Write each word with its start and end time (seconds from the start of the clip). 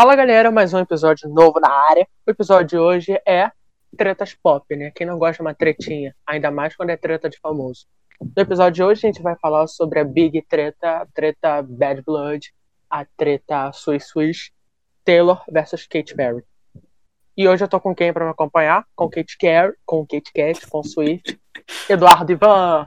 Fala 0.00 0.14
galera, 0.14 0.48
mais 0.52 0.72
um 0.72 0.78
episódio 0.78 1.28
novo 1.28 1.58
na 1.58 1.68
área. 1.68 2.06
O 2.24 2.30
episódio 2.30 2.68
de 2.68 2.78
hoje 2.78 3.20
é 3.26 3.50
tretas 3.96 4.32
pop, 4.32 4.64
né? 4.76 4.92
Quem 4.94 5.04
não 5.04 5.18
gosta 5.18 5.38
de 5.38 5.40
uma 5.40 5.52
tretinha, 5.52 6.14
ainda 6.24 6.52
mais 6.52 6.76
quando 6.76 6.90
é 6.90 6.96
treta 6.96 7.28
de 7.28 7.36
famoso. 7.40 7.84
No 8.20 8.40
episódio 8.40 8.74
de 8.74 8.82
hoje 8.84 9.04
a 9.04 9.10
gente 9.10 9.20
vai 9.20 9.34
falar 9.42 9.66
sobre 9.66 9.98
a 9.98 10.04
Big 10.04 10.40
Treta, 10.42 10.98
a 10.98 11.06
treta 11.06 11.62
Bad 11.62 12.02
Blood, 12.02 12.54
a 12.88 13.04
treta 13.04 13.72
Swiss 13.72 14.06
Swish, 14.06 14.52
Taylor 15.04 15.42
versus 15.50 15.84
Katy 15.84 16.14
Perry. 16.14 16.44
E 17.36 17.48
hoje 17.48 17.64
eu 17.64 17.68
tô 17.68 17.80
com 17.80 17.92
quem 17.92 18.12
para 18.12 18.24
me 18.24 18.30
acompanhar? 18.30 18.84
Com 18.94 19.10
Kate 19.10 19.36
Carey, 19.36 19.74
com 19.84 20.06
Kate 20.06 20.30
Cat, 20.32 20.64
com 20.70 20.80
Swift, 20.84 21.40
Eduardo 21.90 22.30
Ivan. 22.30 22.86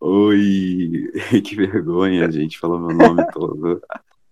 Oi, 0.00 1.12
que 1.40 1.54
vergonha, 1.54 2.28
gente, 2.32 2.58
falou 2.58 2.80
meu 2.80 2.96
nome 2.96 3.24
todo. 3.30 3.80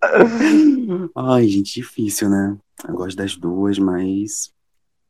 Ai, 1.17 1.47
gente, 1.49 1.75
difícil, 1.75 2.29
né? 2.29 2.57
Eu 2.87 2.95
gosto 2.95 3.17
das 3.17 3.37
duas, 3.37 3.79
mas 3.79 4.53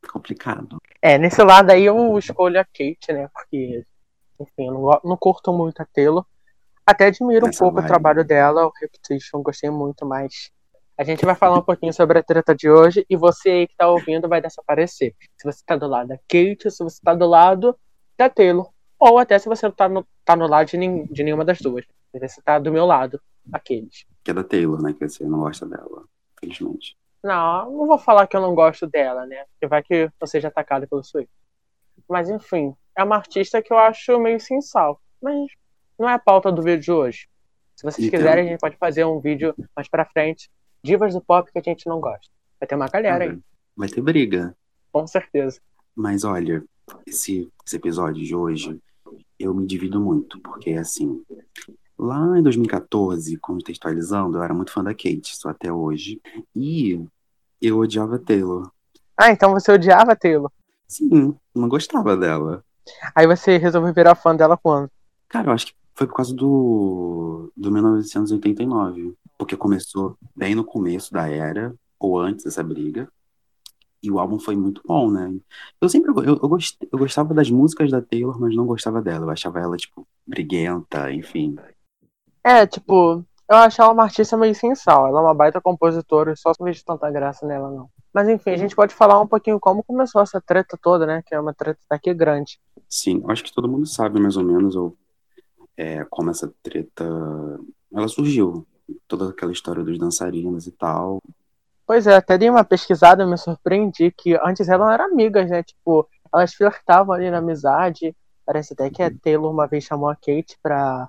complicado. 0.08 0.78
É, 1.02 1.18
nesse 1.18 1.42
lado 1.42 1.70
aí 1.70 1.84
eu 1.84 2.18
escolho 2.18 2.60
a 2.60 2.64
Kate, 2.64 3.12
né? 3.12 3.28
Porque, 3.32 3.84
enfim, 4.40 4.66
eu 4.66 4.72
não, 4.72 5.00
não 5.04 5.16
curto 5.16 5.52
muito 5.52 5.80
a 5.80 5.84
Taylor. 5.84 6.24
Até 6.84 7.06
admiro 7.06 7.46
Nessa 7.46 7.64
um 7.64 7.66
pouco 7.66 7.74
vibe. 7.76 7.84
o 7.84 7.88
trabalho 7.88 8.24
dela, 8.24 8.66
o 8.66 8.72
Repetition, 8.80 9.42
gostei 9.42 9.70
muito, 9.70 10.06
mas 10.06 10.50
a 10.96 11.02
gente 11.04 11.24
vai 11.24 11.34
falar 11.34 11.58
um 11.58 11.62
pouquinho 11.62 11.92
sobre 11.92 12.18
a 12.18 12.22
treta 12.22 12.54
de 12.54 12.70
hoje 12.70 13.04
e 13.10 13.16
você 13.16 13.50
aí 13.50 13.66
que 13.66 13.76
tá 13.76 13.88
ouvindo 13.88 14.28
vai 14.28 14.40
desaparecer. 14.40 15.14
Se 15.36 15.44
você 15.44 15.60
tá 15.66 15.76
do 15.76 15.86
lado 15.86 16.08
da 16.08 16.16
Kate, 16.16 16.70
se 16.70 16.82
você 16.82 17.00
tá 17.02 17.14
do 17.14 17.26
lado 17.26 17.76
da 18.16 18.30
Taylor, 18.30 18.70
ou 18.98 19.18
até 19.18 19.38
se 19.38 19.48
você 19.48 19.66
não 19.66 19.74
tá 19.74 19.88
no, 19.88 20.06
tá 20.24 20.36
no 20.36 20.46
lado 20.46 20.68
de, 20.68 20.78
de 21.12 21.24
nenhuma 21.24 21.44
das 21.44 21.60
duas. 21.60 21.84
Se 22.12 22.18
você 22.18 22.40
tá 22.40 22.58
do 22.58 22.72
meu 22.72 22.86
lado, 22.86 23.20
aqueles. 23.52 24.06
Que 24.26 24.32
é 24.32 24.34
da 24.34 24.42
Taylor, 24.42 24.82
né? 24.82 24.92
Que 24.92 25.08
você 25.08 25.22
não 25.22 25.38
gosta 25.38 25.64
dela, 25.64 26.02
felizmente. 26.40 26.96
Não, 27.22 27.70
não 27.70 27.86
vou 27.86 27.96
falar 27.96 28.26
que 28.26 28.36
eu 28.36 28.40
não 28.40 28.56
gosto 28.56 28.84
dela, 28.84 29.24
né? 29.24 29.44
Porque 29.52 29.68
vai 29.68 29.84
que 29.84 30.10
você 30.18 30.32
seja 30.32 30.48
atacado 30.48 30.84
pelo 30.88 31.04
Swift. 31.04 31.30
Mas 32.08 32.28
enfim, 32.28 32.74
é 32.96 33.04
uma 33.04 33.14
artista 33.14 33.62
que 33.62 33.72
eu 33.72 33.78
acho 33.78 34.18
meio 34.18 34.40
sensal. 34.40 35.00
Mas 35.22 35.48
não 35.96 36.10
é 36.10 36.14
a 36.14 36.18
pauta 36.18 36.50
do 36.50 36.60
vídeo 36.60 36.80
de 36.80 36.90
hoje. 36.90 37.28
Se 37.76 37.84
vocês 37.84 38.04
então... 38.04 38.18
quiserem, 38.18 38.46
a 38.46 38.50
gente 38.50 38.60
pode 38.60 38.76
fazer 38.78 39.04
um 39.04 39.20
vídeo 39.20 39.54
mais 39.76 39.86
pra 39.88 40.04
frente. 40.04 40.50
Divas 40.82 41.14
do 41.14 41.20
pop 41.20 41.48
que 41.52 41.58
a 41.60 41.62
gente 41.62 41.86
não 41.86 42.00
gosta. 42.00 42.26
Vai 42.58 42.66
ter 42.66 42.74
uma 42.74 42.88
galera 42.88 43.26
ah, 43.26 43.30
aí. 43.30 43.38
Vai 43.76 43.88
ter 43.88 44.00
briga. 44.00 44.56
Com 44.90 45.06
certeza. 45.06 45.60
Mas 45.94 46.24
olha, 46.24 46.64
esse, 47.06 47.48
esse 47.64 47.76
episódio 47.76 48.24
de 48.24 48.34
hoje, 48.34 48.76
eu 49.38 49.54
me 49.54 49.64
divido 49.64 50.00
muito, 50.00 50.40
porque 50.40 50.72
assim, 50.72 51.22
lá 51.98 52.38
em 52.38 52.42
2014, 52.42 53.36
contextualizando, 53.38 54.38
eu 54.38 54.42
era 54.42 54.54
muito 54.54 54.72
fã 54.72 54.82
da 54.82 54.92
Kate, 54.92 55.36
só 55.36 55.50
até 55.50 55.72
hoje, 55.72 56.20
e 56.54 57.04
eu 57.60 57.78
odiava 57.78 58.18
Taylor. 58.18 58.70
Ah, 59.16 59.30
então 59.30 59.52
você 59.52 59.72
odiava 59.72 60.14
Taylor? 60.14 60.50
Sim, 60.86 61.34
não 61.54 61.68
gostava 61.68 62.16
dela. 62.16 62.64
Aí 63.14 63.26
você 63.26 63.56
resolveu 63.56 63.92
virar 63.92 64.14
fã 64.14 64.34
dela 64.36 64.56
quando? 64.56 64.90
Cara, 65.28 65.48
eu 65.48 65.52
acho 65.52 65.66
que 65.66 65.74
foi 65.94 66.06
por 66.06 66.14
causa 66.14 66.34
do, 66.34 67.50
do 67.56 67.72
1989, 67.72 69.14
porque 69.38 69.56
começou 69.56 70.16
bem 70.34 70.54
no 70.54 70.64
começo 70.64 71.12
da 71.12 71.28
era, 71.28 71.74
ou 71.98 72.20
antes 72.20 72.44
dessa 72.44 72.62
briga, 72.62 73.08
e 74.02 74.10
o 74.10 74.20
álbum 74.20 74.38
foi 74.38 74.54
muito 74.54 74.82
bom, 74.86 75.10
né? 75.10 75.34
Eu 75.80 75.88
sempre 75.88 76.10
eu, 76.10 76.22
eu, 76.22 76.48
gost, 76.48 76.76
eu 76.80 76.98
gostava 76.98 77.34
das 77.34 77.50
músicas 77.50 77.90
da 77.90 78.00
Taylor, 78.00 78.38
mas 78.38 78.54
não 78.54 78.66
gostava 78.66 79.02
dela. 79.02 79.26
Eu 79.26 79.30
achava 79.30 79.58
ela, 79.58 79.76
tipo, 79.76 80.06
briguenta, 80.26 81.10
enfim. 81.12 81.56
É, 82.46 82.64
tipo, 82.64 83.24
eu 83.48 83.56
acho 83.56 83.82
ela 83.82 83.92
uma 83.92 84.04
artista 84.04 84.36
meio 84.36 84.54
sensal. 84.54 85.08
Ela 85.08 85.18
é 85.18 85.22
uma 85.24 85.34
baita 85.34 85.60
compositora, 85.60 86.32
e 86.32 86.36
só 86.36 86.52
não 86.60 86.64
vejo 86.64 86.84
tanta 86.84 87.10
graça 87.10 87.44
nela, 87.44 87.68
não. 87.72 87.90
Mas 88.14 88.28
enfim, 88.28 88.50
a 88.50 88.56
gente 88.56 88.76
pode 88.76 88.94
falar 88.94 89.20
um 89.20 89.26
pouquinho 89.26 89.58
como 89.58 89.82
começou 89.82 90.22
essa 90.22 90.40
treta 90.40 90.78
toda, 90.80 91.04
né? 91.04 91.22
Que 91.26 91.34
é 91.34 91.40
uma 91.40 91.52
treta 91.52 91.80
daqui 91.90 92.14
grande. 92.14 92.60
Sim, 92.88 93.20
acho 93.28 93.42
que 93.42 93.52
todo 93.52 93.68
mundo 93.68 93.84
sabe 93.84 94.20
mais 94.20 94.36
ou 94.36 94.44
menos 94.44 94.76
ou, 94.76 94.96
é, 95.76 96.04
como 96.08 96.30
essa 96.30 96.48
treta 96.62 97.04
ela 97.92 98.06
surgiu. 98.06 98.64
Toda 99.08 99.30
aquela 99.30 99.50
história 99.50 99.82
dos 99.82 99.98
dançarinos 99.98 100.68
e 100.68 100.70
tal. 100.70 101.20
Pois 101.84 102.06
é, 102.06 102.14
até 102.14 102.38
dei 102.38 102.48
uma 102.48 102.62
pesquisada 102.62 103.24
e 103.24 103.26
me 103.26 103.36
surpreendi 103.36 104.12
que 104.16 104.38
antes 104.40 104.68
elas 104.68 104.88
eram 104.92 105.06
amigas, 105.06 105.50
né? 105.50 105.64
Tipo, 105.64 106.08
elas 106.32 106.54
flertavam 106.54 107.12
ali 107.12 107.28
na 107.28 107.38
amizade. 107.38 108.14
Parece 108.44 108.74
até 108.74 108.88
que 108.88 109.02
a 109.02 109.10
Taylor 109.10 109.50
uma 109.50 109.66
vez 109.66 109.82
chamou 109.82 110.08
a 110.08 110.14
Kate 110.14 110.56
pra 110.62 111.08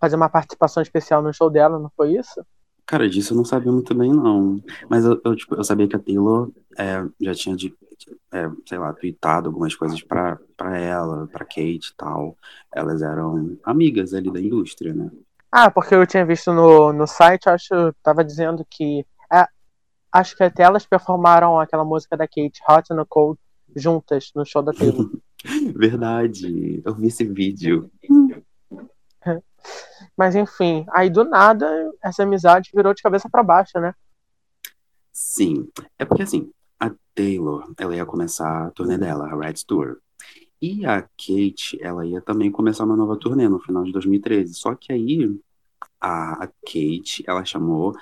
fazer 0.00 0.16
uma 0.16 0.28
participação 0.28 0.82
especial 0.82 1.22
no 1.22 1.32
show 1.32 1.50
dela, 1.50 1.78
não 1.78 1.90
foi 1.96 2.16
isso? 2.16 2.44
Cara, 2.86 3.08
disso 3.08 3.32
eu 3.32 3.36
não 3.36 3.44
sabia 3.44 3.70
muito 3.70 3.94
bem, 3.94 4.12
não. 4.12 4.62
Mas 4.88 5.04
eu, 5.04 5.20
eu, 5.24 5.36
tipo, 5.36 5.54
eu 5.54 5.64
sabia 5.64 5.86
que 5.86 5.96
a 5.96 5.98
Taylor 5.98 6.50
é, 6.78 7.04
já 7.20 7.34
tinha, 7.34 7.54
de, 7.54 7.74
é, 8.32 8.50
sei 8.66 8.78
lá, 8.78 8.92
tweetado 8.94 9.48
algumas 9.48 9.74
coisas 9.74 10.02
pra, 10.02 10.38
pra 10.56 10.78
ela, 10.78 11.26
pra 11.26 11.44
Kate 11.44 11.90
e 11.92 11.96
tal. 11.96 12.36
Elas 12.74 13.02
eram 13.02 13.58
amigas 13.62 14.14
ali 14.14 14.32
da 14.32 14.40
indústria, 14.40 14.94
né? 14.94 15.10
Ah, 15.52 15.70
porque 15.70 15.94
eu 15.94 16.06
tinha 16.06 16.24
visto 16.24 16.52
no, 16.52 16.92
no 16.92 17.06
site, 17.06 17.48
acho, 17.48 17.92
tava 18.02 18.24
dizendo 18.24 18.66
que 18.68 19.04
acho 20.12 20.36
que 20.36 20.42
até 20.42 20.62
elas 20.62 20.86
performaram 20.86 21.58
aquela 21.58 21.84
música 21.84 22.16
da 22.16 22.26
Kate, 22.26 22.60
Hot 22.68 22.92
and 22.92 23.04
Cold, 23.08 23.38
juntas 23.74 24.30
no 24.34 24.44
show 24.44 24.62
da 24.62 24.72
Taylor. 24.72 25.10
Verdade, 25.76 26.82
eu 26.84 26.94
vi 26.94 27.06
esse 27.06 27.24
vídeo. 27.24 27.90
Mas 30.16 30.34
enfim, 30.34 30.86
aí 30.90 31.10
do 31.10 31.24
nada 31.24 31.66
essa 32.02 32.22
amizade 32.22 32.70
virou 32.74 32.94
de 32.94 33.02
cabeça 33.02 33.28
para 33.28 33.42
baixo, 33.42 33.78
né? 33.78 33.94
Sim, 35.12 35.68
é 35.98 36.04
porque 36.04 36.22
assim, 36.22 36.50
a 36.78 36.92
Taylor, 37.14 37.72
ela 37.76 37.96
ia 37.96 38.06
começar 38.06 38.66
a 38.66 38.70
turnê 38.70 38.96
dela, 38.96 39.26
a 39.26 39.36
Red 39.36 39.54
Tour. 39.66 39.98
E 40.60 40.84
a 40.86 41.02
Kate, 41.02 41.78
ela 41.80 42.04
ia 42.04 42.20
também 42.20 42.50
começar 42.50 42.84
uma 42.84 42.96
nova 42.96 43.16
turnê 43.16 43.48
no 43.48 43.60
final 43.60 43.84
de 43.84 43.92
2013. 43.92 44.54
Só 44.54 44.74
que 44.74 44.92
aí 44.92 45.38
a 46.00 46.48
Kate, 46.64 47.22
ela 47.26 47.44
chamou 47.44 47.94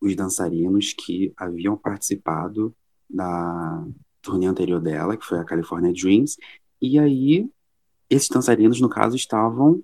os 0.00 0.14
dançarinos 0.16 0.92
que 0.92 1.32
haviam 1.36 1.76
participado 1.76 2.74
da 3.08 3.84
turnê 4.20 4.46
anterior 4.46 4.80
dela, 4.80 5.16
que 5.16 5.24
foi 5.24 5.38
a 5.38 5.44
California 5.44 5.92
Dreams, 5.92 6.36
e 6.80 6.98
aí 6.98 7.48
esses 8.08 8.28
dançarinos, 8.28 8.80
no 8.80 8.88
caso, 8.88 9.16
estavam 9.16 9.82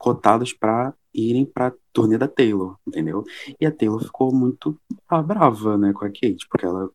cotados 0.00 0.54
para 0.54 0.94
irem 1.12 1.44
para 1.44 1.66
a 1.66 1.72
turnê 1.92 2.16
da 2.16 2.26
Taylor, 2.26 2.76
entendeu? 2.86 3.22
E 3.60 3.66
a 3.66 3.70
Taylor 3.70 4.02
ficou 4.02 4.34
muito 4.34 4.80
ah, 5.06 5.22
brava, 5.22 5.76
né, 5.76 5.92
com 5.92 6.06
a 6.06 6.08
Kate, 6.08 6.48
porque 6.48 6.64
ela 6.64 6.88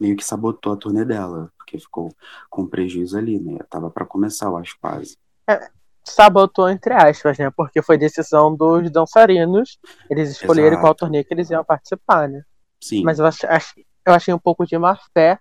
meio 0.00 0.16
que 0.16 0.24
sabotou 0.24 0.72
a 0.72 0.76
turnê 0.76 1.04
dela, 1.04 1.52
porque 1.56 1.78
ficou 1.78 2.12
com 2.48 2.66
prejuízo 2.66 3.16
ali, 3.16 3.38
né? 3.38 3.58
Tava 3.68 3.88
para 3.88 4.04
começar, 4.04 4.46
eu 4.46 4.56
acho, 4.56 4.76
quase. 4.80 5.16
É, 5.46 5.70
sabotou 6.02 6.68
entre 6.68 6.92
aspas, 6.92 7.38
né? 7.38 7.50
Porque 7.54 7.82
foi 7.82 7.96
decisão 7.96 8.56
dos 8.56 8.90
dançarinos 8.90 9.78
eles 10.08 10.30
escolherem 10.30 10.72
Exato. 10.72 10.82
qual 10.82 10.94
torneio 10.94 11.24
que 11.24 11.32
eles 11.32 11.50
iam 11.50 11.62
participar, 11.62 12.28
né? 12.28 12.42
Sim. 12.80 13.04
Mas 13.04 13.18
eu, 13.20 13.26
ach, 13.26 13.74
eu 14.04 14.12
achei 14.12 14.34
um 14.34 14.38
pouco 14.38 14.66
de 14.66 14.76
má 14.76 14.98
fé 15.14 15.38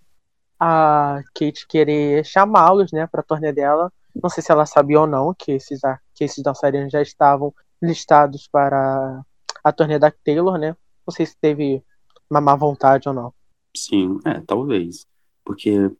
a 0.59 1.21
Kate 1.33 1.65
querer 1.65 2.23
chamá-los, 2.23 2.91
né, 2.91 3.07
pra 3.07 3.23
turnê 3.23 3.51
dela. 3.51 3.91
Não 4.21 4.29
sei 4.29 4.43
se 4.43 4.51
ela 4.51 4.65
sabia 4.65 5.01
ou 5.01 5.07
não 5.07 5.33
que 5.33 5.53
esses, 5.53 5.81
que 6.13 6.23
esses 6.23 6.43
dançarinos 6.43 6.91
já 6.91 7.01
estavam 7.01 7.53
listados 7.81 8.47
para 8.47 9.23
a 9.63 9.71
turnê 9.71 9.97
da 9.97 10.11
Taylor, 10.11 10.57
né? 10.57 10.75
Não 11.05 11.13
sei 11.13 11.25
se 11.25 11.35
teve 11.37 11.83
uma 12.29 12.41
má 12.41 12.55
vontade 12.55 13.07
ou 13.07 13.15
não. 13.15 13.33
Sim, 13.75 14.19
é, 14.25 14.39
talvez. 14.41 15.05
Porque, 15.43 15.91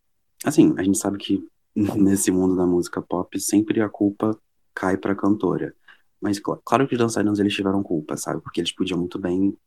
assim, 0.46 0.74
a 0.78 0.84
gente 0.84 0.98
sabe 0.98 1.18
que 1.18 1.48
nesse 1.76 2.32
mundo 2.32 2.56
da 2.56 2.66
música 2.66 3.02
pop 3.02 3.40
sempre 3.40 3.82
a 3.82 3.90
culpa 3.90 4.38
cai 4.74 4.98
pra 4.98 5.16
cantora. 5.16 5.74
Mas 6.22 6.40
claro 6.40 6.88
que 6.88 6.96
os 6.96 7.00
dançarinos 7.00 7.40
eles 7.40 7.54
tiveram 7.54 7.82
culpa, 7.82 8.18
sabe? 8.18 8.42
Porque 8.42 8.60
eles 8.60 8.74
podiam 8.74 9.00
muito 9.00 9.18
bem, 9.18 9.58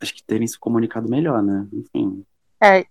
acho 0.00 0.14
que 0.14 0.22
terem 0.24 0.46
se 0.46 0.58
comunicado 0.58 1.08
melhor, 1.08 1.42
né? 1.42 1.66
Enfim. 1.72 2.24
É, 2.60 2.84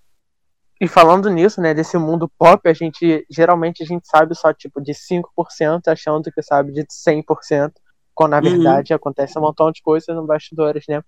e 0.82 0.88
falando 0.88 1.30
nisso, 1.30 1.62
né, 1.62 1.76
desse 1.76 1.96
mundo 1.96 2.28
pop, 2.40 2.68
a 2.68 2.74
gente 2.74 3.24
geralmente 3.30 3.84
a 3.84 3.86
gente 3.86 4.08
sabe 4.08 4.34
só 4.34 4.52
tipo 4.52 4.82
de 4.82 4.94
5% 4.94 5.88
achando 5.88 6.32
que 6.32 6.42
sabe 6.42 6.72
de 6.72 6.84
100%, 6.88 7.72
quando 8.16 8.32
na 8.32 8.38
uhum. 8.38 8.44
verdade 8.44 8.92
acontece 8.92 9.38
um 9.38 9.44
montão 9.44 9.72
de 9.72 9.80
coisas 9.84 10.16
no 10.16 10.26
bastidores, 10.26 10.84
né? 10.90 11.04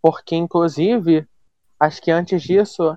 Porque 0.00 0.34
inclusive, 0.34 1.26
acho 1.78 2.00
que 2.00 2.10
antes 2.10 2.42
disso, 2.42 2.96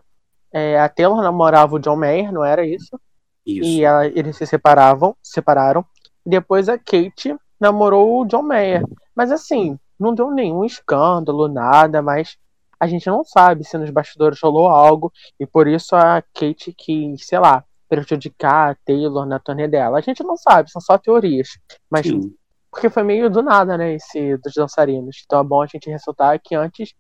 é, 0.54 0.80
a 0.80 0.88
Taylor 0.88 1.22
namorava 1.22 1.76
o 1.76 1.80
John 1.80 1.98
Mayer, 1.98 2.32
não 2.32 2.46
era 2.46 2.66
isso? 2.66 2.98
Isso. 3.46 3.68
E 3.68 3.84
ela, 3.84 4.08
eles 4.08 4.38
se 4.38 4.46
separavam, 4.46 5.18
separaram. 5.22 5.86
Depois 6.26 6.70
a 6.70 6.78
Kate 6.78 7.36
namorou 7.60 8.22
o 8.22 8.26
John 8.26 8.42
Mayer. 8.42 8.86
Mas 9.14 9.34
assim, 9.34 9.78
não 10.00 10.16
deu 10.16 10.32
nenhum 10.32 10.64
escândalo, 10.64 11.50
nada, 11.50 12.02
mas 12.02 12.38
a 12.80 12.88
gente 12.88 13.08
não 13.08 13.24
sabe 13.24 13.64
se 13.64 13.78
nos 13.78 13.90
bastidores 13.90 14.40
rolou 14.42 14.68
algo 14.68 15.12
e 15.40 15.46
por 15.46 15.68
isso 15.68 15.96
a 15.96 16.22
Kate 16.34 16.74
quis, 16.74 17.26
sei 17.26 17.40
lá, 17.40 17.64
prejudicar 17.88 18.72
a 18.72 18.76
Taylor 18.86 19.26
na 19.26 19.40
turnê 19.40 19.68
dela. 19.68 19.98
A 19.98 20.02
gente 20.02 20.24
não 20.24 20.36
sabe, 20.38 20.72
são 20.72 20.82
só 20.82 20.98
teorias. 20.98 21.50
Mas 21.90 22.08
Sim. 22.08 22.34
porque 22.72 22.90
foi 22.90 23.04
meio 23.04 23.30
do 23.30 23.42
nada, 23.42 23.78
né, 23.78 23.96
esse 23.96 24.38
dos 24.38 24.54
dançarinos. 24.54 25.24
Então 25.26 25.40
é 25.40 25.44
bom 25.44 25.62
a 25.62 25.68
gente 25.68 25.90
ressaltar 25.90 26.40
que 26.44 26.56
antes 26.56 26.94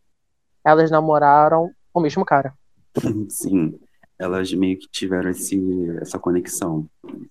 elas 0.63 0.89
namoraram 0.89 1.69
o 1.93 1.99
mesmo 1.99 2.25
cara. 2.25 2.53
Sim, 3.29 3.79
elas 4.17 4.53
meio 4.53 4.77
que 4.79 4.87
tiveram 4.89 5.29
esse, 5.29 5.59
essa 6.01 6.17
conexão. 6.17 6.87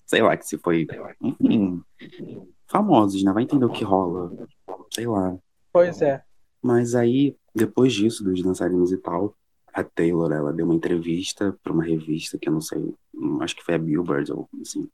Sei 0.06 0.23
lá, 0.23 0.37
que 0.37 0.46
se 0.46 0.58
foi, 0.58 0.87
enfim, 1.20 1.82
famosos, 2.67 3.23
né? 3.23 3.32
Vai 3.32 3.43
entender 3.43 3.64
o 3.64 3.73
que 3.73 3.85
rola. 3.85 4.31
Sei 4.93 5.06
lá. 5.06 5.37
Pois 5.73 6.00
é. 6.02 6.23
Mas 6.62 6.94
aí, 6.94 7.37
depois 7.54 7.92
disso, 7.92 8.24
dos 8.24 8.42
dançarinos 8.42 8.92
e 8.92 8.96
tal, 8.96 9.34
a 9.72 9.82
Taylor, 9.82 10.30
ela 10.32 10.52
deu 10.52 10.64
uma 10.64 10.74
entrevista 10.74 11.56
para 11.62 11.72
uma 11.72 11.84
revista 11.84 12.38
que 12.38 12.48
eu 12.48 12.52
não 12.52 12.60
sei, 12.60 12.94
acho 13.40 13.56
que 13.56 13.64
foi 13.64 13.74
a 13.74 13.78
Billboard 13.78 14.32
ou 14.32 14.48
assim, 14.62 14.88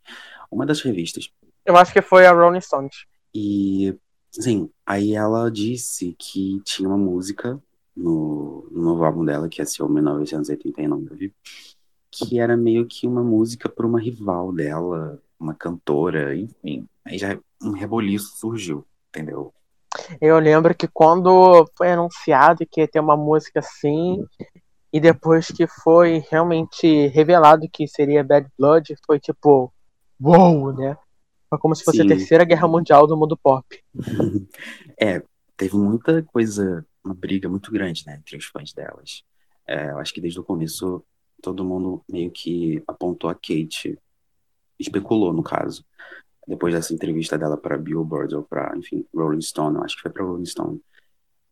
uma 0.50 0.66
das 0.66 0.80
revistas. 0.80 1.30
Eu 1.64 1.76
acho 1.76 1.92
que 1.92 2.00
foi 2.00 2.26
a 2.26 2.32
Rolling 2.32 2.60
Stones. 2.60 3.04
E, 3.34 3.94
sim, 4.30 4.70
aí 4.86 5.14
ela 5.14 5.50
disse 5.50 6.14
que 6.18 6.60
tinha 6.64 6.88
uma 6.88 6.98
música 6.98 7.62
no, 7.94 8.66
no 8.70 8.82
novo 8.82 9.04
álbum 9.04 9.24
dela, 9.24 9.48
que 9.48 9.60
é 9.60 9.64
seu 9.64 9.88
1989, 9.88 11.32
que 12.10 12.40
era 12.40 12.56
meio 12.56 12.86
que 12.86 13.06
uma 13.06 13.22
música 13.22 13.68
para 13.68 13.86
uma 13.86 14.00
rival 14.00 14.52
dela, 14.52 15.22
uma 15.38 15.54
cantora, 15.54 16.34
enfim. 16.34 16.88
Aí 17.04 17.18
já 17.18 17.38
um 17.62 17.72
reboliço 17.72 18.36
surgiu, 18.38 18.84
entendeu? 19.10 19.52
Eu 20.20 20.38
lembro 20.38 20.74
que 20.74 20.88
quando 20.88 21.68
foi 21.76 21.92
anunciado 21.92 22.66
que 22.70 22.80
ia 22.80 22.88
ter 22.88 23.00
uma 23.00 23.16
música 23.16 23.60
assim, 23.60 24.24
e 24.92 25.00
depois 25.00 25.48
que 25.48 25.66
foi 25.66 26.24
realmente 26.30 27.08
revelado 27.08 27.68
que 27.72 27.86
seria 27.86 28.24
Bad 28.24 28.48
Blood, 28.58 28.96
foi 29.06 29.18
tipo, 29.18 29.72
uou, 30.20 30.64
wow, 30.64 30.72
né? 30.72 30.96
Foi 31.48 31.58
como 31.58 31.74
se 31.74 31.84
fosse 31.84 31.98
Sim. 31.98 32.04
a 32.04 32.08
terceira 32.08 32.44
guerra 32.44 32.68
mundial 32.68 33.06
do 33.06 33.16
mundo 33.16 33.36
pop. 33.36 33.66
é, 35.00 35.22
teve 35.56 35.76
muita 35.76 36.22
coisa, 36.22 36.86
uma 37.04 37.14
briga 37.14 37.48
muito 37.48 37.72
grande, 37.72 38.04
né, 38.06 38.16
entre 38.16 38.36
os 38.36 38.44
fãs 38.46 38.72
delas. 38.72 39.24
É, 39.66 39.90
eu 39.90 39.98
acho 39.98 40.14
que 40.14 40.20
desde 40.20 40.38
o 40.38 40.44
começo 40.44 41.04
todo 41.42 41.64
mundo 41.64 42.02
meio 42.08 42.30
que 42.30 42.82
apontou 42.86 43.30
a 43.30 43.34
Kate, 43.34 43.98
especulou 44.78 45.32
no 45.32 45.42
caso, 45.42 45.84
depois 46.50 46.74
dessa 46.74 46.92
entrevista 46.92 47.38
dela 47.38 47.56
para 47.56 47.78
Billboard 47.78 48.34
ou 48.34 48.42
para, 48.42 48.76
enfim, 48.76 49.06
Rolling 49.14 49.40
Stone, 49.40 49.76
eu 49.76 49.84
acho 49.84 49.94
que 49.94 50.02
foi 50.02 50.10
para 50.10 50.24
Rolling 50.24 50.44
Stone. 50.44 50.80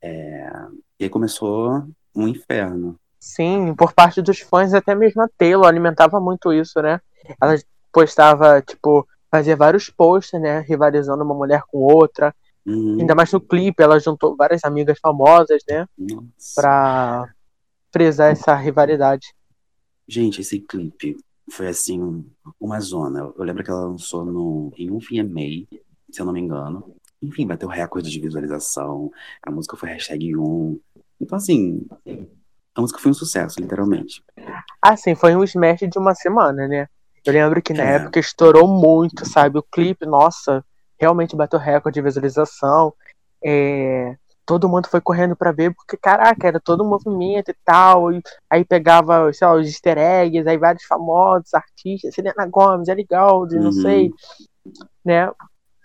É, 0.02 0.50
e 0.98 1.04
aí 1.04 1.08
começou 1.08 1.86
um 2.12 2.26
inferno. 2.26 2.98
Sim, 3.20 3.76
por 3.76 3.92
parte 3.92 4.20
dos 4.20 4.40
fãs, 4.40 4.74
até 4.74 4.96
mesmo 4.96 5.22
a 5.22 5.28
Taylor 5.38 5.68
alimentava 5.68 6.18
muito 6.18 6.52
isso, 6.52 6.82
né? 6.82 7.00
Ela 7.40 7.54
postava, 7.92 8.60
tipo, 8.60 9.06
fazia 9.30 9.54
vários 9.54 9.88
posts, 9.88 10.40
né? 10.40 10.64
Rivalizando 10.66 11.22
uma 11.22 11.34
mulher 11.34 11.62
com 11.68 11.78
outra. 11.78 12.34
Uhum. 12.66 12.96
Ainda 12.98 13.14
mais 13.14 13.32
no 13.32 13.40
clipe, 13.40 13.80
ela 13.80 14.00
juntou 14.00 14.34
várias 14.36 14.64
amigas 14.64 14.98
famosas, 14.98 15.62
né? 15.68 15.86
Nossa. 15.96 16.26
Pra 16.56 17.32
frisar 17.92 18.32
essa 18.32 18.52
rivalidade. 18.56 19.32
Gente, 20.08 20.40
esse 20.40 20.58
clipe 20.58 21.16
foi 21.50 21.68
assim, 21.68 22.24
uma 22.60 22.80
zona. 22.80 23.32
Eu 23.36 23.44
lembro 23.44 23.64
que 23.64 23.70
ela 23.70 23.86
lançou 23.86 24.24
no, 24.24 24.72
em 24.76 24.90
um 24.90 24.98
VMA, 24.98 25.66
se 26.10 26.20
eu 26.20 26.26
não 26.26 26.32
me 26.32 26.40
engano. 26.40 26.94
Enfim, 27.20 27.46
bateu 27.46 27.68
recorde 27.68 28.10
de 28.10 28.20
visualização. 28.20 29.10
A 29.42 29.50
música 29.50 29.76
foi 29.76 29.88
hashtag 29.88 30.36
1. 30.36 30.80
Então, 31.20 31.36
assim, 31.36 31.86
a 32.74 32.80
música 32.80 33.00
foi 33.00 33.10
um 33.10 33.14
sucesso, 33.14 33.60
literalmente. 33.60 34.22
Assim, 34.80 35.14
foi 35.14 35.34
um 35.34 35.42
smash 35.42 35.80
de 35.80 35.98
uma 35.98 36.14
semana, 36.14 36.68
né? 36.68 36.88
Eu 37.24 37.32
lembro 37.32 37.60
que 37.60 37.74
na 37.74 37.82
é. 37.82 37.94
época 37.96 38.20
estourou 38.20 38.68
muito, 38.68 39.28
sabe? 39.28 39.58
O 39.58 39.62
clipe, 39.62 40.06
nossa, 40.06 40.64
realmente 40.98 41.36
bateu 41.36 41.58
recorde 41.58 41.96
de 41.96 42.02
visualização. 42.02 42.94
É... 43.44 44.16
Todo 44.48 44.66
mundo 44.66 44.88
foi 44.88 44.98
correndo 44.98 45.36
para 45.36 45.52
ver, 45.52 45.74
porque, 45.74 45.94
caraca, 45.94 46.48
era 46.48 46.58
todo 46.58 46.82
um 46.82 46.88
movimento 46.88 47.50
e 47.50 47.56
tal. 47.62 48.10
E 48.10 48.22
aí 48.48 48.64
pegava, 48.64 49.30
sei 49.30 49.46
lá, 49.46 49.52
os 49.52 49.66
easter 49.66 49.98
eggs, 49.98 50.48
aí 50.48 50.56
vários 50.56 50.84
famosos, 50.84 51.52
artistas, 51.52 52.14
Selena 52.14 52.46
Gomes, 52.46 52.88
Gold, 53.06 53.54
uhum. 53.54 53.62
não 53.64 53.72
sei. 53.72 54.10
Né? 55.04 55.30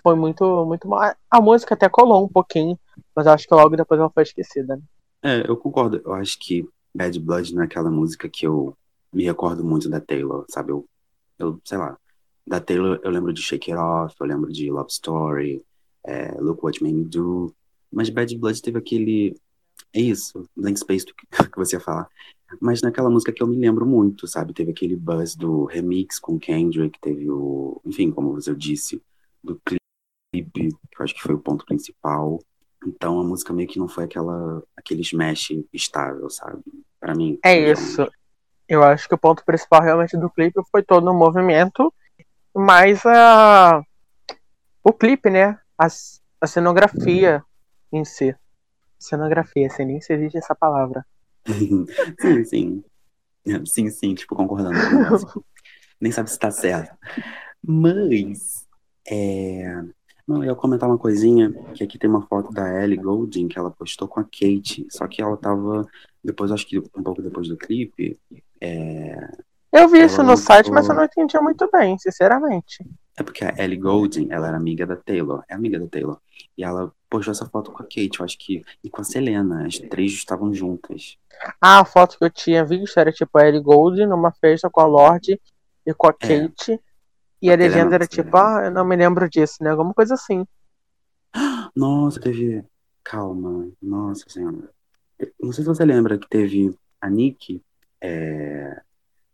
Foi 0.01 0.15
muito, 0.15 0.65
muito 0.65 0.87
mal. 0.87 1.13
A 1.29 1.41
música 1.41 1.73
até 1.73 1.89
colou 1.89 2.23
um 2.23 2.29
pouquinho, 2.29 2.79
mas 3.13 3.27
acho 3.27 3.45
que 3.45 3.53
logo 3.53 3.75
depois 3.75 3.99
ela 3.99 4.09
foi 4.09 4.23
esquecida. 4.23 4.77
Né? 4.77 4.81
É, 5.21 5.43
eu 5.45 5.57
concordo. 5.57 6.01
Eu 6.05 6.13
acho 6.13 6.39
que 6.39 6.65
Bad 6.95 7.19
Blood 7.19 7.53
não 7.53 7.63
é 7.63 7.65
aquela 7.65 7.91
música 7.91 8.29
que 8.29 8.47
eu 8.47 8.73
me 9.11 9.25
recordo 9.25 9.61
muito 9.61 9.89
da 9.89 9.99
Taylor, 9.99 10.45
sabe? 10.47 10.71
Eu, 10.71 10.85
eu 11.37 11.59
sei 11.65 11.77
lá, 11.77 11.97
da 12.47 12.61
Taylor 12.61 12.97
eu 13.03 13.11
lembro 13.11 13.33
de 13.33 13.41
Shake 13.41 13.73
It 13.73 13.81
Off, 13.81 14.15
eu 14.21 14.25
lembro 14.25 14.49
de 14.53 14.71
Love 14.71 14.89
Story, 14.89 15.61
é, 16.05 16.39
Look 16.39 16.63
What 16.63 16.81
Made 16.81 16.95
Me 16.95 17.03
Do, 17.03 17.53
mas 17.93 18.09
Bad 18.09 18.37
Blood 18.37 18.61
teve 18.61 18.77
aquele. 18.77 19.35
É 19.93 20.01
isso, 20.01 20.49
Blank 20.55 20.79
Space 20.79 21.05
que 21.51 21.57
você 21.57 21.75
ia 21.75 21.79
falar. 21.79 22.07
Mas 22.59 22.81
naquela 22.81 23.09
música 23.09 23.31
que 23.31 23.41
eu 23.41 23.47
me 23.47 23.57
lembro 23.57 23.85
muito, 23.85 24.27
sabe? 24.27 24.53
Teve 24.53 24.71
aquele 24.71 24.95
buzz 24.95 25.35
do 25.35 25.65
remix 25.65 26.19
com 26.19 26.39
Kendrick, 26.39 26.99
teve 26.99 27.29
o. 27.29 27.81
Enfim, 27.85 28.11
como 28.11 28.33
você 28.33 28.53
disse, 28.55 29.01
do 29.43 29.59
clipe, 29.65 29.79
que 30.53 30.99
eu 30.99 31.03
acho 31.03 31.13
que 31.13 31.21
foi 31.21 31.35
o 31.35 31.39
ponto 31.39 31.65
principal. 31.65 32.39
Então 32.85 33.19
a 33.19 33.23
música 33.23 33.53
meio 33.53 33.67
que 33.67 33.79
não 33.79 33.87
foi 33.87 34.03
aquela 34.03 34.61
aquele 34.75 35.01
smash 35.01 35.51
estável, 35.71 36.29
sabe? 36.29 36.61
Para 36.99 37.15
mim. 37.15 37.39
É 37.43 37.71
isso. 37.71 38.07
Eu 38.67 38.83
acho 38.83 39.07
que 39.07 39.15
o 39.15 39.17
ponto 39.17 39.43
principal 39.45 39.81
realmente 39.81 40.17
do 40.17 40.29
clipe 40.29 40.59
foi 40.71 40.81
todo 40.83 41.09
o 41.09 41.13
movimento, 41.13 41.93
mas 42.53 43.05
a 43.05 43.83
o 44.83 44.91
clipe, 44.91 45.29
né? 45.29 45.59
A, 45.77 45.87
a 46.41 46.47
cenografia 46.47 47.43
em 47.97 48.05
si. 48.05 48.35
Cenografia, 48.99 49.69
sem 49.69 49.85
nem 49.85 50.01
se 50.01 50.13
existe 50.13 50.37
essa 50.37 50.55
palavra. 50.55 51.05
sim, 52.19 52.43
sim. 52.45 52.83
Sim, 53.65 53.89
sim, 53.89 54.15
tipo, 54.15 54.35
concordando 54.35 54.77
Nem 55.99 56.11
sabe 56.11 56.29
se 56.29 56.39
tá 56.39 56.49
certo. 56.49 56.95
Mas, 57.61 58.65
é, 59.09 59.83
não, 60.27 60.37
eu 60.37 60.51
ia 60.51 60.55
comentar 60.55 60.87
uma 60.87 60.97
coisinha, 60.97 61.51
que 61.73 61.83
aqui 61.83 61.97
tem 61.97 62.09
uma 62.09 62.25
foto 62.25 62.51
da 62.51 62.81
Ellie 62.81 62.97
Goulding 62.97 63.47
que 63.47 63.59
ela 63.59 63.71
postou 63.71 64.07
com 64.07 64.21
a 64.21 64.23
Kate, 64.23 64.87
só 64.89 65.07
que 65.07 65.21
ela 65.21 65.35
tava, 65.35 65.85
depois, 66.23 66.51
acho 66.51 66.65
que 66.65 66.79
um 66.79 67.03
pouco 67.03 67.21
depois 67.21 67.47
do 67.47 67.57
clipe, 67.57 68.17
é... 68.61 69.29
Eu 69.71 69.89
vi 69.89 70.03
isso 70.03 70.21
no 70.21 70.29
lançou... 70.29 70.45
site, 70.45 70.71
mas 70.71 70.87
eu 70.87 70.95
não 70.95 71.03
entendi 71.03 71.37
muito 71.39 71.69
bem, 71.71 71.97
sinceramente. 71.97 72.85
É 73.17 73.23
porque 73.23 73.43
a 73.43 73.53
Ellie 73.57 73.77
Goulding, 73.77 74.27
ela 74.29 74.47
era 74.47 74.57
amiga 74.57 74.85
da 74.85 74.95
Taylor, 74.95 75.43
é 75.49 75.55
amiga 75.55 75.79
da 75.79 75.87
Taylor, 75.87 76.19
e 76.57 76.63
ela 76.63 76.91
postou 77.09 77.31
essa 77.31 77.45
foto 77.45 77.71
com 77.71 77.81
a 77.81 77.85
Kate, 77.85 78.19
eu 78.19 78.25
acho 78.25 78.37
que, 78.37 78.63
e 78.83 78.89
com 78.89 79.01
a 79.01 79.03
Selena, 79.03 79.65
as 79.65 79.77
três 79.77 80.13
estavam 80.13 80.53
juntas. 80.53 81.17
Ah, 81.61 81.79
a 81.79 81.85
foto 81.85 82.17
que 82.17 82.23
eu 82.23 82.29
tinha 82.29 82.63
visto 82.65 82.99
era 82.99 83.11
tipo 83.11 83.37
a 83.37 83.47
Ellie 83.47 83.61
Goulding 83.61 84.05
numa 84.05 84.31
festa 84.31 84.69
com 84.69 84.81
a 84.81 84.85
Lorde 84.85 85.39
e 85.85 85.93
com 85.93 86.07
a 86.07 86.15
é. 86.19 86.47
Kate. 86.47 86.79
E 87.41 87.49
a, 87.49 87.53
a 87.53 87.57
legenda 87.57 87.95
era 87.95 88.07
tipo, 88.07 88.35
ah, 88.37 88.61
eu 88.65 88.71
não 88.71 88.85
me 88.85 88.95
lembro 88.95 89.29
disso, 89.29 89.57
né? 89.61 89.71
Alguma 89.71 89.93
coisa 89.93 90.13
assim. 90.13 90.45
Nossa, 91.75 92.19
teve. 92.19 92.63
Calma, 93.03 93.67
nossa 93.81 94.23
senhora. 94.29 94.69
Não 95.37 95.51
sei 95.51 95.65
se 95.65 95.67
você 95.67 95.83
lembra 95.83 96.17
que 96.17 96.29
teve 96.29 96.73
a 97.01 97.09
Nick. 97.09 97.61
É... 97.99 98.81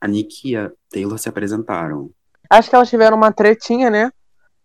A 0.02 0.08
Nick 0.08 0.50
e 0.50 0.58
a 0.58 0.72
Taylor 0.90 1.20
se 1.20 1.30
apresentaram. 1.30 2.10
Acho 2.50 2.68
que 2.68 2.76
elas 2.76 2.90
tiveram 2.90 3.16
uma 3.16 3.32
tretinha, 3.32 3.92
né? 3.92 4.12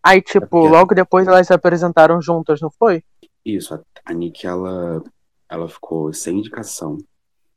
Aí, 0.05 0.21
tipo, 0.21 0.67
é 0.67 0.71
logo 0.71 0.95
depois 0.95 1.27
elas 1.27 1.47
se 1.47 1.55
apresentaram 1.55 2.21
juntas, 2.21 2.61
não 2.61 2.71
foi? 2.71 3.03
Isso, 3.45 3.81
a, 4.05 4.13
Nick, 4.13 4.47
ela, 4.47 5.03
ela 5.49 5.69
ficou 5.69 6.13
sem 6.13 6.39
indicação 6.39 6.99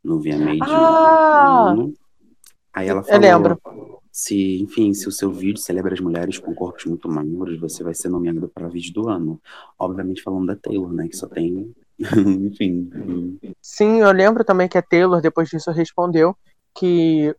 no 0.04 0.20
VMA 0.20 0.54
de 0.54 0.60
ah! 0.64 1.76
um 1.78 1.94
Aí 2.74 2.88
ela 2.88 3.04
falou. 3.04 3.16
Eu 3.16 3.22
lembro 3.22 3.62
se, 4.18 4.62
enfim, 4.62 4.94
se 4.96 5.08
o 5.08 5.12
seu 5.12 5.32
vídeo 5.32 5.62
celebra 5.62 5.94
as 5.94 6.00
mulheres 6.00 6.40
com 6.40 6.56
corpos 6.56 6.86
muito 6.86 7.08
magros, 7.08 7.60
você 7.60 7.84
vai 7.84 7.94
ser 7.94 8.10
nomeado 8.10 8.50
para 8.50 8.68
vídeo 8.68 8.94
do 8.94 9.10
ano. 9.10 9.40
Obviamente 9.78 10.24
falando 10.24 10.48
da 10.48 10.56
Taylor, 10.56 10.92
né, 10.92 11.08
que 11.08 11.16
só 11.16 11.28
tem, 11.28 11.72
enfim. 12.00 12.90
Sim, 13.62 14.00
eu 14.02 14.12
lembro 14.12 14.44
também 14.44 14.68
que 14.68 14.78
a 14.78 14.82
Taylor 14.82 15.22
depois 15.22 15.50
disso 15.50 15.70
respondeu 15.70 16.36
que 16.74 17.36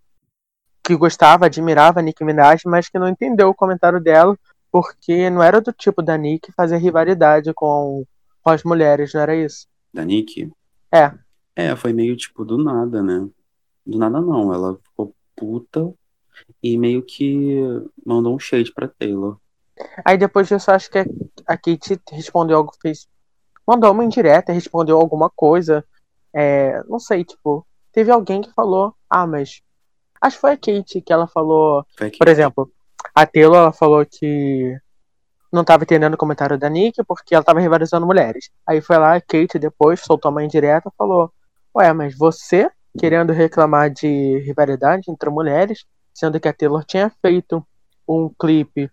que 0.85 0.97
gostava, 0.97 1.47
admirava 1.47 1.99
a 1.99 2.03
Nicki 2.03 2.25
Minaj, 2.25 2.63
mas 2.65 2.89
que 2.89 2.99
não 2.99 3.09
entendeu 3.09 3.49
o 3.49 3.55
comentário 3.55 4.01
dela, 4.01 4.39
porque 4.71 5.31
não 5.31 5.43
era 5.43 5.61
do 5.61 5.73
tipo 5.73 6.03
da 6.03 6.17
Nicki 6.17 6.53
fazer 6.53 6.79
rivalidade 6.79 7.53
com, 7.55 8.05
com 8.43 8.51
as 8.51 8.63
mulheres, 8.63 9.13
não 9.13 9.21
era 9.21 9.35
isso? 9.35 9.67
Da 9.93 10.05
Nicki? 10.05 10.51
É. 10.93 11.13
É, 11.57 11.75
foi 11.75 11.93
meio 11.93 12.17
tipo 12.17 12.45
do 12.45 12.57
nada, 12.57 13.03
né? 13.03 13.29
Do 13.85 13.99
nada 13.99 14.21
não, 14.21 14.53
ela 14.53 14.79
ficou 14.85 15.15
puta 15.35 15.93
e 16.63 16.77
meio 16.79 17.03
que 17.03 17.57
mandou 18.05 18.35
um 18.35 18.39
shade 18.39 18.73
pra 18.73 18.89
Taylor. 18.89 19.39
Aí 20.05 20.19
depois 20.19 20.49
disso, 20.49 20.71
acho 20.71 20.91
que 20.91 20.99
a 21.47 21.57
Kate 21.57 22.01
respondeu 22.11 22.57
algo, 22.57 22.73
fez. 22.81 23.09
Mandou 23.67 23.93
uma 23.93 24.05
indireta, 24.05 24.53
respondeu 24.53 24.99
alguma 24.99 25.31
coisa. 25.31 25.85
É, 26.33 26.83
não 26.89 26.99
sei, 26.99 27.25
tipo, 27.25 27.67
teve 27.93 28.11
alguém 28.11 28.41
que 28.41 28.53
falou, 28.53 28.95
ah, 29.09 29.27
mas. 29.27 29.63
Acho 30.21 30.37
que 30.37 30.41
foi 30.41 30.53
a 30.53 30.57
Kate 30.57 31.01
que 31.01 31.13
ela 31.13 31.29
falou. 31.29 31.85
Por 32.19 32.29
exemplo, 32.29 32.71
a 33.15 33.27
Taylor 33.27 33.57
ela 33.57 33.73
falou 33.73 34.05
que 34.05 34.77
não 35.53 35.63
estava 35.63 35.85
entendendo 35.85 36.15
o 36.15 36.19
comentário 36.19 36.59
da 36.59 36.69
Nick 36.69 37.03
porque 37.05 37.35
ela 37.35 37.43
estava 37.43 37.61
rivalizando 37.61 38.07
mulheres. 38.07 38.51
Aí 38.67 38.81
foi 38.81 38.99
lá 38.99 39.17
a 39.17 39.21
Kate 39.21 39.59
depois 39.59 40.01
soltou 40.01 40.31
uma 40.31 40.45
indireta 40.45 40.89
e 40.89 40.97
falou: 40.97 41.33
Ué, 41.77 41.93
mas 41.93 42.17
você 42.17 42.71
querendo 42.99 43.33
reclamar 43.33 43.91
de 43.91 44.39
rivalidade 44.41 45.11
entre 45.11 45.31
mulheres, 45.31 45.85
sendo 46.13 46.41
que 46.41 46.49
a 46.49 46.53
Taylor 46.53 46.85
tinha 46.85 47.11
feito 47.23 47.65
um 48.09 48.29
clipe, 48.29 48.91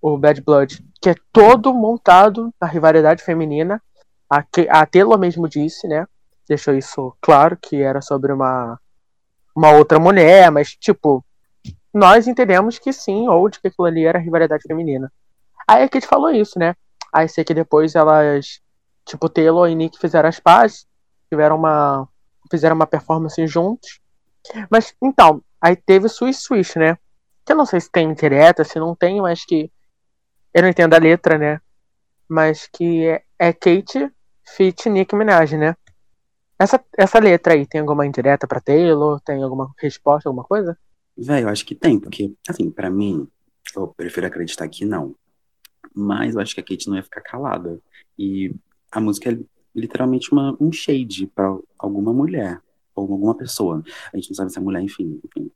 o 0.00 0.18
Bad 0.18 0.40
Blood, 0.40 0.84
que 1.00 1.10
é 1.10 1.14
todo 1.32 1.72
montado 1.72 2.52
na 2.60 2.66
rivalidade 2.66 3.22
feminina. 3.22 3.80
A, 4.28 4.44
a 4.70 4.86
Taylor 4.86 5.18
mesmo 5.18 5.48
disse, 5.48 5.86
né? 5.86 6.06
Deixou 6.48 6.74
isso 6.74 7.16
claro 7.20 7.56
que 7.60 7.80
era 7.80 8.00
sobre 8.00 8.32
uma 8.32 8.78
uma 9.56 9.70
outra 9.70 10.00
mulher, 10.00 10.50
mas 10.50 10.70
tipo, 10.70 11.24
nós 11.94 12.26
entendemos 12.26 12.78
que 12.78 12.92
sim, 12.92 13.28
ou 13.28 13.48
de 13.48 13.60
que 13.60 13.68
aquilo 13.68 13.86
ali 13.86 14.04
era 14.04 14.18
rivalidade 14.18 14.64
feminina. 14.66 15.12
Aí 15.66 15.84
a 15.84 15.88
Kate 15.88 16.06
falou 16.06 16.30
isso, 16.30 16.58
né? 16.58 16.74
Aí 17.12 17.28
sei 17.28 17.44
que 17.44 17.54
depois 17.54 17.94
elas, 17.94 18.60
tipo, 19.06 19.28
Taylor 19.28 19.68
e 19.68 19.74
Nick 19.76 19.96
fizeram 19.98 20.28
as 20.28 20.40
pazes, 20.40 20.86
tiveram 21.30 21.56
uma. 21.56 22.08
fizeram 22.50 22.74
uma 22.74 22.86
performance 22.86 23.46
juntos. 23.46 24.00
Mas 24.68 24.94
então, 25.00 25.40
aí 25.60 25.76
teve 25.76 26.08
Swish 26.08 26.38
Swish, 26.42 26.76
né? 26.76 26.98
Que 27.44 27.52
eu 27.52 27.56
não 27.56 27.64
sei 27.64 27.80
se 27.80 27.90
tem 27.90 28.12
direta, 28.12 28.64
se 28.64 28.78
não 28.78 28.94
tem, 28.96 29.20
mas 29.20 29.44
que. 29.44 29.70
Eu 30.52 30.62
não 30.62 30.68
entendo 30.68 30.94
a 30.94 30.98
letra, 30.98 31.38
né? 31.38 31.60
Mas 32.28 32.66
que 32.66 33.06
é, 33.06 33.22
é 33.38 33.52
Kate 33.52 34.10
Fit 34.44 34.88
Nick 34.90 35.14
Minaj, 35.14 35.56
né? 35.56 35.76
Essa, 36.58 36.82
essa 36.96 37.18
letra 37.18 37.54
aí 37.54 37.66
tem 37.66 37.80
alguma 37.80 38.06
indireta 38.06 38.46
pra 38.46 38.60
Taylor? 38.60 39.20
Tem 39.20 39.42
alguma 39.42 39.72
resposta, 39.80 40.28
alguma 40.28 40.44
coisa? 40.44 40.76
Velho, 41.16 41.46
eu 41.46 41.48
acho 41.48 41.64
que 41.64 41.74
tem, 41.74 41.98
porque, 41.98 42.32
assim, 42.48 42.70
pra 42.70 42.90
mim, 42.90 43.28
eu 43.76 43.88
prefiro 43.88 44.26
acreditar 44.26 44.68
que 44.68 44.84
não. 44.84 45.14
Mas 45.94 46.34
eu 46.34 46.40
acho 46.40 46.54
que 46.54 46.60
a 46.60 46.64
Kate 46.64 46.88
não 46.88 46.96
ia 46.96 47.02
ficar 47.02 47.20
calada. 47.20 47.80
E 48.18 48.52
a 48.90 49.00
música 49.00 49.30
é 49.30 49.38
literalmente 49.74 50.32
uma, 50.32 50.56
um 50.60 50.72
shade 50.72 51.26
pra 51.28 51.56
alguma 51.78 52.12
mulher, 52.12 52.60
ou 52.94 53.02
alguma 53.12 53.34
pessoa. 53.36 53.82
A 54.12 54.16
gente 54.16 54.30
não 54.30 54.36
sabe 54.36 54.52
se 54.52 54.58
é 54.58 54.60
mulher, 54.60 54.82
enfim, 54.82 55.20
enfim. 55.24 55.50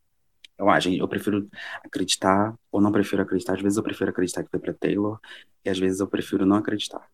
Eu 0.56 0.68
acho, 0.68 0.90
eu 0.90 1.06
prefiro 1.06 1.48
acreditar, 1.84 2.54
ou 2.70 2.80
não 2.80 2.90
prefiro 2.90 3.22
acreditar. 3.22 3.54
Às 3.54 3.62
vezes 3.62 3.76
eu 3.76 3.82
prefiro 3.82 4.10
acreditar 4.10 4.42
que 4.42 4.50
foi 4.50 4.58
pra 4.58 4.74
Taylor, 4.74 5.20
e 5.64 5.70
às 5.70 5.78
vezes 5.78 6.00
eu 6.00 6.06
prefiro 6.06 6.44
não 6.44 6.56
acreditar. 6.56 7.06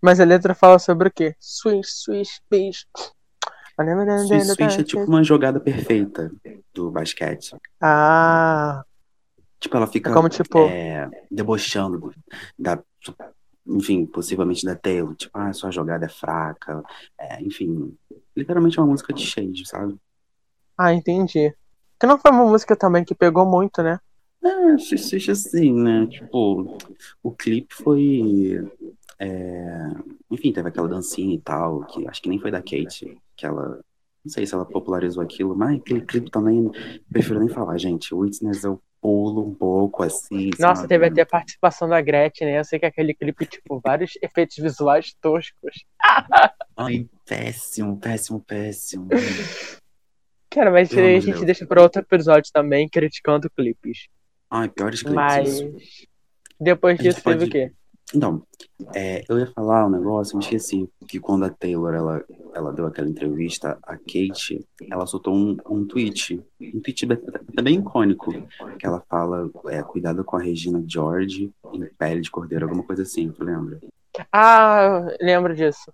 Mas 0.00 0.20
a 0.20 0.24
letra 0.24 0.54
fala 0.54 0.78
sobre 0.78 1.08
o 1.08 1.12
quê? 1.12 1.34
Swish, 1.40 1.88
swish, 1.88 2.40
bicho. 2.48 2.86
Switch 4.54 4.78
é 4.78 4.82
tipo 4.82 5.04
uma 5.04 5.22
jogada 5.24 5.58
perfeita 5.60 6.30
do 6.72 6.90
basquete. 6.90 7.56
Ah. 7.80 8.84
Tipo, 9.60 9.76
ela 9.76 9.86
fica 9.86 10.10
É 10.10 10.12
como, 10.12 10.28
tipo- 10.28 10.58
é, 10.68 11.08
debochando 11.30 12.12
da, 12.58 12.78
enfim, 13.66 14.04
possivelmente 14.06 14.64
da 14.64 14.74
Taylor. 14.76 15.14
Tipo, 15.14 15.38
ah, 15.38 15.52
sua 15.52 15.70
jogada 15.70 16.04
é 16.06 16.08
fraca. 16.08 16.82
É, 17.18 17.42
enfim, 17.42 17.96
literalmente 18.36 18.78
é 18.78 18.82
uma 18.82 18.90
música 18.90 19.12
de 19.12 19.24
shade, 19.24 19.66
sabe? 19.66 19.96
Ah, 20.76 20.92
entendi. 20.92 21.54
Que 21.98 22.06
não 22.06 22.18
foi 22.18 22.30
uma 22.30 22.44
música 22.44 22.76
também 22.76 23.04
que 23.04 23.14
pegou 23.14 23.46
muito, 23.46 23.82
né? 23.82 23.98
É, 24.44 24.76
Switch 24.76 25.28
assim, 25.30 25.72
né? 25.72 26.06
Tipo, 26.08 26.76
o 27.22 27.30
clipe 27.32 27.74
foi. 27.74 28.68
É, 29.18 29.88
enfim, 30.30 30.52
teve 30.52 30.68
aquela 30.68 30.88
dancinha 30.88 31.34
e 31.34 31.40
tal, 31.40 31.84
que 31.86 32.06
acho 32.08 32.20
que 32.22 32.28
nem 32.28 32.38
foi 32.38 32.50
da 32.50 32.60
Kate, 32.60 33.16
que 33.36 33.46
ela. 33.46 33.80
Não 34.24 34.32
sei 34.32 34.46
se 34.46 34.54
ela 34.54 34.64
popularizou 34.64 35.22
aquilo, 35.22 35.54
mas 35.54 35.78
aquele 35.78 36.00
clipe 36.00 36.30
também, 36.30 36.70
prefiro 37.12 37.38
nem 37.40 37.48
falar, 37.48 37.76
gente. 37.76 38.14
Witness 38.14 38.64
eu 38.64 38.80
pulo 38.98 39.46
um 39.46 39.54
pouco 39.54 40.02
assim. 40.02 40.48
Nossa, 40.58 40.76
sabe? 40.82 40.88
teve 40.88 41.06
até 41.06 41.20
a 41.20 41.26
participação 41.26 41.86
da 41.86 42.00
Gretchen, 42.00 42.46
né? 42.48 42.58
Eu 42.58 42.64
sei 42.64 42.78
que 42.78 42.86
aquele 42.86 43.12
clipe, 43.12 43.44
tipo, 43.44 43.78
vários 43.84 44.12
efeitos 44.22 44.56
visuais 44.56 45.14
toscos. 45.20 45.84
Ai, 46.74 47.06
péssimo, 47.26 47.98
péssimo, 48.00 48.40
péssimo. 48.40 49.08
Cara, 50.50 50.70
mas 50.70 50.88
Pelo 50.88 51.06
a 51.06 51.20
gente 51.20 51.32
Deus. 51.32 51.44
deixa 51.44 51.66
para 51.66 51.82
outro 51.82 52.00
episódio 52.00 52.50
também, 52.52 52.88
criticando 52.88 53.50
clipes. 53.50 54.06
Ai, 54.50 54.68
piores 54.70 55.00
clipes. 55.02 55.14
Mas 55.14 55.48
isso. 55.60 56.06
depois 56.58 56.96
disso 56.98 57.22
teve 57.22 57.38
pode- 57.40 57.50
o 57.50 57.52
quê? 57.52 57.72
Então, 58.14 58.42
é, 58.94 59.24
eu 59.28 59.38
ia 59.38 59.46
falar 59.48 59.86
um 59.86 59.90
negócio, 59.90 60.36
me 60.36 60.42
esqueci, 60.44 60.88
que 61.08 61.18
quando 61.18 61.44
a 61.44 61.50
Taylor, 61.50 61.92
ela, 61.92 62.24
ela 62.54 62.72
deu 62.72 62.86
aquela 62.86 63.08
entrevista, 63.08 63.76
a 63.82 63.96
Kate, 63.96 64.64
ela 64.88 65.04
soltou 65.04 65.34
um, 65.34 65.56
um 65.68 65.84
tweet, 65.84 66.40
um 66.60 66.80
tweet 66.80 67.06
bem 67.06 67.80
icônico, 67.80 68.32
que 68.78 68.86
ela 68.86 69.02
fala, 69.08 69.50
é, 69.66 69.82
cuidado 69.82 70.22
com 70.22 70.36
a 70.36 70.40
Regina 70.40 70.82
George 70.86 71.52
em 71.72 71.84
pele 71.98 72.20
de 72.20 72.30
cordeiro, 72.30 72.66
alguma 72.66 72.84
coisa 72.84 73.02
assim, 73.02 73.32
tu 73.32 73.42
lembra? 73.42 73.80
Ah, 74.30 75.08
eu 75.10 75.16
lembro 75.20 75.54
disso. 75.54 75.92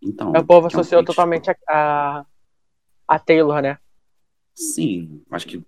Então, 0.00 0.30
o 0.32 0.44
povo 0.44 0.68
que 0.68 0.74
é 0.74 0.78
um 0.78 0.80
associou 0.80 1.04
totalmente 1.04 1.50
a, 1.50 1.56
a, 1.68 2.26
a 3.06 3.18
Taylor, 3.18 3.60
né? 3.60 3.78
Sim, 4.54 5.22
acho 5.30 5.46
que 5.46 5.62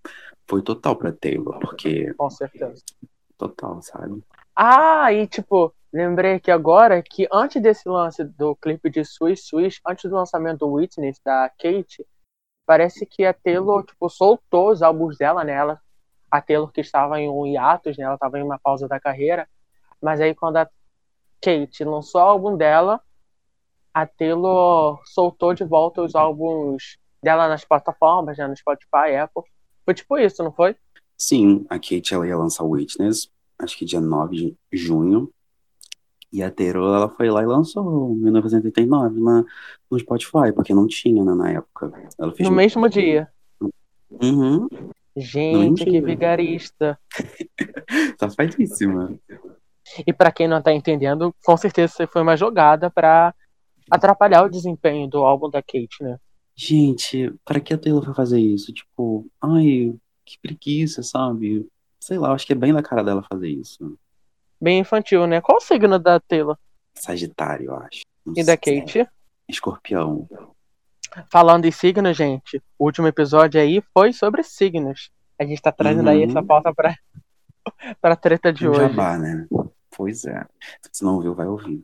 foi 0.46 0.62
total 0.62 0.96
pra 0.96 1.12
Taylor, 1.12 1.58
porque, 1.58 2.12
Com 2.14 2.30
certeza. 2.30 2.82
total, 3.36 3.82
sabe? 3.82 4.22
Ah, 4.56 5.12
e 5.12 5.26
tipo, 5.26 5.74
lembrei 5.92 6.38
que 6.38 6.50
agora 6.50 7.02
que 7.02 7.26
antes 7.32 7.60
desse 7.60 7.88
lance 7.88 8.22
do 8.22 8.54
clipe 8.54 8.88
de 8.88 9.04
Swish 9.04 9.46
Swish, 9.46 9.80
antes 9.86 10.08
do 10.08 10.16
lançamento 10.16 10.60
do 10.60 10.72
Witness 10.72 11.20
da 11.24 11.50
Kate, 11.58 12.06
parece 12.64 13.04
que 13.04 13.24
a 13.24 13.32
Taylor, 13.32 13.84
tipo, 13.84 14.08
soltou 14.08 14.70
os 14.70 14.82
álbuns 14.82 15.18
dela, 15.18 15.42
né? 15.44 15.52
Ela, 15.52 15.80
a 16.30 16.40
Taylor 16.40 16.70
que 16.70 16.80
estava 16.80 17.20
em 17.20 17.28
um 17.28 17.46
hiatus, 17.46 17.96
né? 17.96 18.04
Ela 18.04 18.14
estava 18.14 18.38
em 18.38 18.42
uma 18.42 18.58
pausa 18.58 18.86
da 18.86 19.00
carreira. 19.00 19.48
Mas 20.00 20.20
aí 20.20 20.34
quando 20.34 20.58
a 20.58 20.68
Kate 21.40 21.84
lançou 21.84 22.20
o 22.20 22.24
álbum 22.24 22.56
dela, 22.56 23.00
a 23.92 24.06
Taylor 24.06 25.00
soltou 25.04 25.54
de 25.54 25.64
volta 25.64 26.02
os 26.02 26.14
álbuns 26.14 26.98
dela 27.22 27.48
nas 27.48 27.64
plataformas, 27.64 28.38
né? 28.38 28.46
No 28.46 28.56
Spotify, 28.56 29.16
Apple. 29.20 29.42
Foi 29.84 29.94
tipo 29.94 30.16
isso, 30.18 30.42
não 30.42 30.52
foi? 30.52 30.76
Sim, 31.16 31.66
a 31.68 31.74
Kate 31.74 32.14
ela 32.14 32.26
ia 32.26 32.36
lançar 32.36 32.64
o 32.64 32.70
Witness, 32.70 33.30
acho 33.64 33.76
que 33.76 33.84
dia 33.84 34.00
9 34.00 34.36
de 34.36 34.56
junho. 34.72 35.30
E 36.32 36.42
a 36.42 36.50
Taylor 36.50 36.96
ela 36.96 37.08
foi 37.08 37.30
lá 37.30 37.42
e 37.42 37.46
lançou 37.46 38.12
em 38.12 38.16
1989 38.16 39.20
na, 39.20 39.44
no 39.90 39.98
Spotify, 39.98 40.52
porque 40.54 40.74
não 40.74 40.86
tinha 40.86 41.24
né, 41.24 41.34
na 41.34 41.50
época. 41.52 41.92
Ela 42.18 42.32
fez 42.32 42.48
No 42.48 42.54
mesmo 42.54 42.88
dia. 42.88 43.28
Uhum, 44.10 44.68
Gente, 45.16 45.84
que 45.84 46.00
vigarista. 46.00 46.98
safadíssima. 48.18 49.16
E 50.04 50.12
pra 50.12 50.32
quem 50.32 50.48
não 50.48 50.60
tá 50.60 50.72
entendendo, 50.72 51.34
com 51.44 51.56
certeza 51.56 52.06
foi 52.08 52.22
uma 52.22 52.36
jogada 52.36 52.90
pra 52.90 53.32
atrapalhar 53.90 54.44
o 54.44 54.50
desempenho 54.50 55.08
do 55.08 55.18
álbum 55.18 55.48
da 55.48 55.62
Kate, 55.62 56.02
né? 56.02 56.18
Gente, 56.56 57.32
para 57.44 57.60
que 57.60 57.72
a 57.72 57.78
Taylor 57.78 58.04
foi 58.04 58.14
fazer 58.14 58.40
isso? 58.40 58.72
Tipo, 58.72 59.26
ai, 59.40 59.94
que 60.24 60.38
preguiça, 60.40 61.02
sabe? 61.02 61.66
Sei 62.04 62.18
lá, 62.18 62.32
acho 62.34 62.46
que 62.46 62.52
é 62.52 62.56
bem 62.56 62.70
da 62.70 62.82
cara 62.82 63.02
dela 63.02 63.24
fazer 63.32 63.48
isso. 63.48 63.96
Bem 64.60 64.78
infantil, 64.80 65.26
né? 65.26 65.40
Qual 65.40 65.56
o 65.56 65.60
signo 65.60 65.98
da 65.98 66.20
Taylor 66.20 66.58
Sagitário, 66.94 67.66
eu 67.70 67.76
acho. 67.76 68.02
Não 68.26 68.34
e 68.36 68.44
da. 68.44 68.58
Kate? 68.58 69.08
Escorpião. 69.48 70.28
Falando 71.32 71.64
em 71.64 71.70
signos, 71.70 72.14
gente, 72.14 72.62
o 72.78 72.84
último 72.84 73.06
episódio 73.06 73.58
aí 73.58 73.82
foi 73.94 74.12
sobre 74.12 74.42
signos. 74.42 75.10
A 75.40 75.44
gente 75.46 75.62
tá 75.62 75.72
trazendo 75.72 76.10
aí 76.10 76.24
Uhum. 76.24 76.30
essa 76.30 76.42
pauta 76.42 76.74
pra, 76.74 76.94
pra 78.02 78.16
treta 78.16 78.52
de 78.52 78.68
Um 78.68 78.72
hoje. 78.72 78.80
jabá, 78.80 79.16
né? 79.16 79.46
Pois 79.96 80.26
é. 80.26 80.44
Se 80.92 81.02
não 81.02 81.14
ouviu, 81.14 81.34
vai 81.34 81.46
ouvir. 81.46 81.82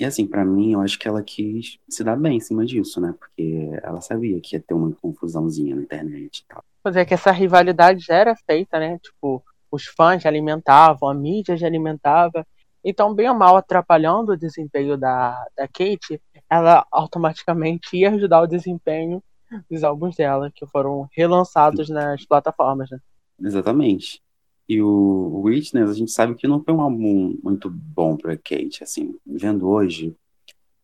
E 0.00 0.04
assim, 0.06 0.26
pra 0.26 0.46
mim, 0.46 0.72
eu 0.72 0.80
acho 0.80 0.98
que 0.98 1.06
ela 1.06 1.22
quis 1.22 1.78
se 1.86 2.02
dar 2.02 2.16
bem 2.16 2.38
em 2.38 2.40
cima 2.40 2.64
disso, 2.64 3.02
né? 3.02 3.14
Porque 3.18 3.68
ela 3.82 4.00
sabia 4.00 4.40
que 4.40 4.56
ia 4.56 4.60
ter 4.60 4.72
uma 4.72 4.90
confusãozinha 4.92 5.76
na 5.76 5.82
internet 5.82 6.38
e 6.38 6.44
tal. 6.46 6.64
Pois 6.82 6.96
é 6.96 7.04
que 7.04 7.12
essa 7.12 7.30
rivalidade 7.30 8.00
já 8.00 8.14
era 8.14 8.34
feita, 8.34 8.78
né? 8.78 8.98
Tipo, 8.98 9.44
os 9.70 9.84
fãs 9.84 10.22
já 10.22 10.30
alimentavam, 10.30 11.06
a 11.06 11.12
mídia 11.12 11.54
já 11.54 11.66
alimentava. 11.66 12.46
Então, 12.82 13.14
bem 13.14 13.28
ou 13.28 13.34
mal 13.34 13.58
atrapalhando 13.58 14.32
o 14.32 14.38
desempenho 14.38 14.96
da, 14.96 15.44
da 15.54 15.68
Kate, 15.68 16.18
ela 16.48 16.86
automaticamente 16.90 17.94
ia 17.94 18.10
ajudar 18.10 18.40
o 18.40 18.46
desempenho 18.46 19.22
dos 19.70 19.84
álbuns 19.84 20.16
dela, 20.16 20.50
que 20.50 20.66
foram 20.66 21.10
relançados 21.12 21.90
nas 21.90 22.24
plataformas, 22.24 22.88
né? 22.90 22.98
Exatamente. 23.38 24.22
E 24.70 24.80
o 24.80 25.42
Witness, 25.42 25.90
a 25.90 25.94
gente 25.94 26.12
sabe 26.12 26.36
que 26.36 26.46
não 26.46 26.62
foi 26.62 26.72
um 26.72 26.80
álbum 26.80 27.36
muito 27.42 27.68
bom 27.68 28.16
pra 28.16 28.36
Kate, 28.36 28.84
assim. 28.84 29.18
Vendo 29.26 29.68
hoje, 29.68 30.14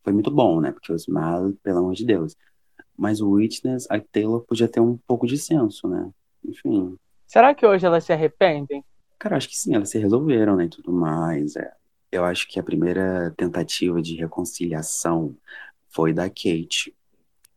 foi 0.02 0.12
muito 0.12 0.28
bom, 0.28 0.60
né? 0.60 0.72
Porque 0.72 0.92
o 0.92 0.96
Smile, 0.96 1.52
pelo 1.62 1.78
amor 1.78 1.94
de 1.94 2.04
Deus. 2.04 2.34
Mas 2.98 3.20
o 3.20 3.30
Witness, 3.30 3.86
a 3.88 4.00
Taylor 4.00 4.40
podia 4.40 4.66
ter 4.66 4.80
um 4.80 4.96
pouco 5.06 5.24
de 5.24 5.38
senso, 5.38 5.86
né? 5.86 6.10
Enfim. 6.44 6.98
Será 7.28 7.54
que 7.54 7.64
hoje 7.64 7.86
elas 7.86 8.02
se 8.02 8.12
arrependem? 8.12 8.84
Cara, 9.20 9.36
acho 9.36 9.48
que 9.48 9.56
sim, 9.56 9.76
elas 9.76 9.88
se 9.88 10.00
resolveram, 10.00 10.56
né, 10.56 10.64
e 10.64 10.68
tudo 10.68 10.90
mais. 10.90 11.54
É. 11.54 11.72
Eu 12.10 12.24
acho 12.24 12.48
que 12.48 12.58
a 12.58 12.64
primeira 12.64 13.32
tentativa 13.36 14.02
de 14.02 14.16
reconciliação 14.16 15.32
foi 15.90 16.12
da 16.12 16.28
Kate, 16.28 16.92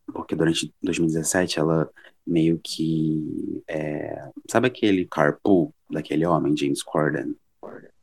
porque 0.06 0.36
durante 0.36 0.72
2017 0.80 1.58
ela 1.58 1.90
meio 2.30 2.60
que. 2.62 3.62
é, 3.68 4.30
sabe 4.48 4.68
aquele 4.68 5.04
carpool 5.04 5.74
daquele 5.90 6.24
homem, 6.24 6.56
James 6.56 6.82
Corden? 6.82 7.34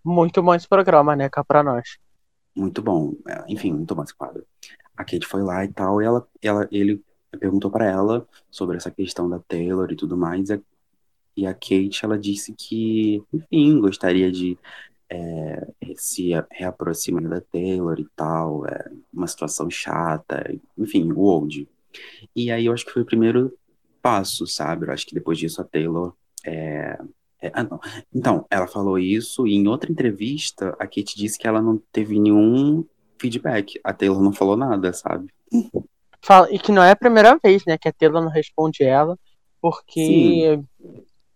Muito 0.04 0.42
bom 0.42 0.54
esse 0.54 0.68
programa, 0.68 1.16
né? 1.16 1.30
Cá 1.30 1.44
pra 1.44 1.64
nós. 1.64 1.98
Muito 2.56 2.82
bom, 2.82 3.16
é, 3.28 3.44
enfim, 3.48 3.72
muito 3.72 3.94
bom 3.96 4.04
esse 4.04 4.16
quadro. 4.16 4.44
A 4.96 5.04
Kate 5.04 5.28
foi 5.28 5.44
lá 5.44 5.64
e 5.64 5.68
tal, 5.68 6.02
e 6.02 6.06
ela, 6.06 6.28
ela, 6.42 6.68
ele 6.72 7.04
perguntou 7.40 7.70
para 7.70 7.86
ela 7.86 8.28
sobre 8.50 8.78
essa 8.78 8.90
questão 8.90 9.30
da 9.30 9.38
Taylor 9.40 9.92
e 9.92 9.96
tudo 9.96 10.18
mais, 10.18 10.50
e 11.36 11.46
a 11.46 11.54
Kate, 11.54 12.00
ela 12.04 12.18
disse 12.18 12.52
que, 12.54 13.24
enfim, 13.32 13.80
gostaria 13.80 14.32
de 14.32 14.58
é, 15.08 15.68
se 15.96 16.32
reaproximar 16.50 17.30
da 17.30 17.40
Taylor 17.40 18.00
e 18.00 18.08
tal, 18.16 18.66
é, 18.66 18.92
uma 19.14 19.28
situação 19.28 19.70
chata, 19.70 20.52
enfim, 20.76 21.12
o 21.12 21.20
old. 21.20 21.70
E 22.36 22.52
aí 22.52 22.66
eu 22.66 22.74
acho 22.74 22.86
que 22.86 22.92
foi 22.92 23.04
o 23.04 23.06
primeiro 23.06 23.54
passo, 24.02 24.48
sabe? 24.48 24.86
Eu 24.86 24.94
acho 24.94 25.06
que 25.06 25.16
depois 25.16 25.38
disso 25.38 25.62
a 25.62 25.64
Taylor 25.64 26.14
é, 26.46 26.98
é, 27.42 27.52
ah, 27.54 27.64
não. 27.64 27.80
Então, 28.14 28.46
ela 28.50 28.68
falou 28.68 28.98
isso 28.98 29.48
e 29.48 29.56
em 29.56 29.68
outra 29.68 29.92
entrevista 29.92 30.70
a 30.80 30.86
Kate 30.86 31.16
disse 31.16 31.38
que 31.38 31.48
ela 31.48 31.62
não 31.62 31.82
teve 31.92 32.20
nenhum 32.20 32.86
feedback. 33.20 33.80
A 33.84 33.94
Taylor 33.94 34.22
não 34.22 34.34
falou 34.34 34.58
nada, 34.58 34.92
sabe? 34.94 35.28
Fala, 36.22 36.52
e 36.52 36.60
que 36.60 36.72
não 36.72 36.84
é 36.84 36.92
a 36.92 36.96
primeira 36.96 37.38
vez, 37.42 37.64
né, 37.66 37.78
que 37.78 37.88
a 37.88 37.94
Taylor 37.94 38.22
não 38.22 38.30
responde 38.30 38.84
ela, 38.84 39.18
porque 39.62 40.60
Sim. 40.60 40.66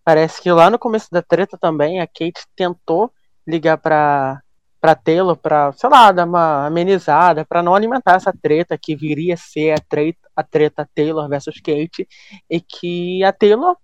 parece 0.03 0.41
que 0.41 0.51
lá 0.51 0.69
no 0.69 0.79
começo 0.79 1.07
da 1.11 1.21
treta 1.21 1.57
também 1.57 2.01
a 2.01 2.07
Kate 2.07 2.45
tentou 2.55 3.11
ligar 3.47 3.77
pra, 3.77 4.41
pra 4.81 4.95
Taylor 4.95 5.37
pra, 5.37 5.71
sei 5.73 5.89
lá, 5.89 6.11
dar 6.11 6.25
uma 6.25 6.65
amenizada, 6.65 7.45
pra 7.45 7.61
não 7.61 7.75
alimentar 7.75 8.15
essa 8.15 8.33
treta 8.33 8.75
que 8.75 8.95
viria 8.95 9.35
a 9.35 9.37
ser 9.37 9.73
a 9.73 9.77
treta, 9.77 10.27
a 10.35 10.43
treta 10.43 10.89
Taylor 10.95 11.29
versus 11.29 11.61
Kate, 11.61 12.07
e 12.49 12.59
que 12.59 13.23
a 13.23 13.31
Taylor 13.31 13.77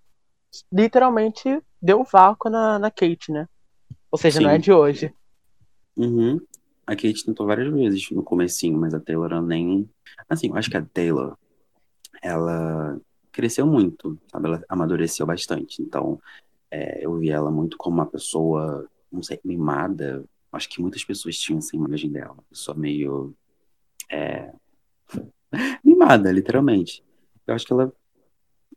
literalmente 0.74 1.62
deu 1.80 2.04
vácuo 2.04 2.50
na, 2.50 2.80
na 2.80 2.89
Kate, 2.89 3.32
né? 3.32 3.48
Ou 4.12 4.18
seja, 4.18 4.39
Sim. 4.39 4.46
não 4.46 4.51
é 4.51 4.58
de 4.58 4.72
hoje. 4.72 5.13
Uhum. 5.96 6.39
A 6.88 6.96
Kate 6.96 7.25
tentou 7.25 7.46
várias 7.46 7.72
vezes 7.72 8.10
no 8.10 8.24
comecinho, 8.24 8.80
mas 8.80 8.94
a 8.94 9.00
Taylor 9.00 9.39
nem. 9.42 9.88
Assim, 10.27 10.48
eu 10.48 10.56
acho 10.56 10.70
que 10.70 10.77
a 10.77 10.86
Taylor, 10.86 11.38
ela 12.24 13.00
cresceu 13.32 13.68
muito, 13.68 14.18
sabe? 14.32 14.48
Ela 14.48 14.63
amadureceu 14.68 15.27
bastante. 15.27 15.82
Então, 15.82 16.20
é, 16.72 17.06
eu 17.06 17.16
vi 17.18 17.30
ela 17.30 17.51
muito 17.51 17.77
como 17.77 17.98
uma 17.98 18.06
pessoa, 18.06 18.88
não 19.12 19.22
sei, 19.22 19.39
mimada. 19.44 20.24
Acho 20.57 20.69
que 20.69 20.81
muitas 20.81 21.03
pessoas 21.03 21.37
tinham 21.37 21.59
essa 21.59 21.75
imagem 21.75 22.11
dela. 22.11 22.33
Uma 22.33 22.43
pessoa 22.49 22.75
meio. 22.75 23.33
É... 24.11 24.51
mimada, 25.85 26.31
literalmente. 26.31 27.03
Eu 27.45 27.53
acho 27.53 27.65
que 27.65 27.71
ela 27.71 27.93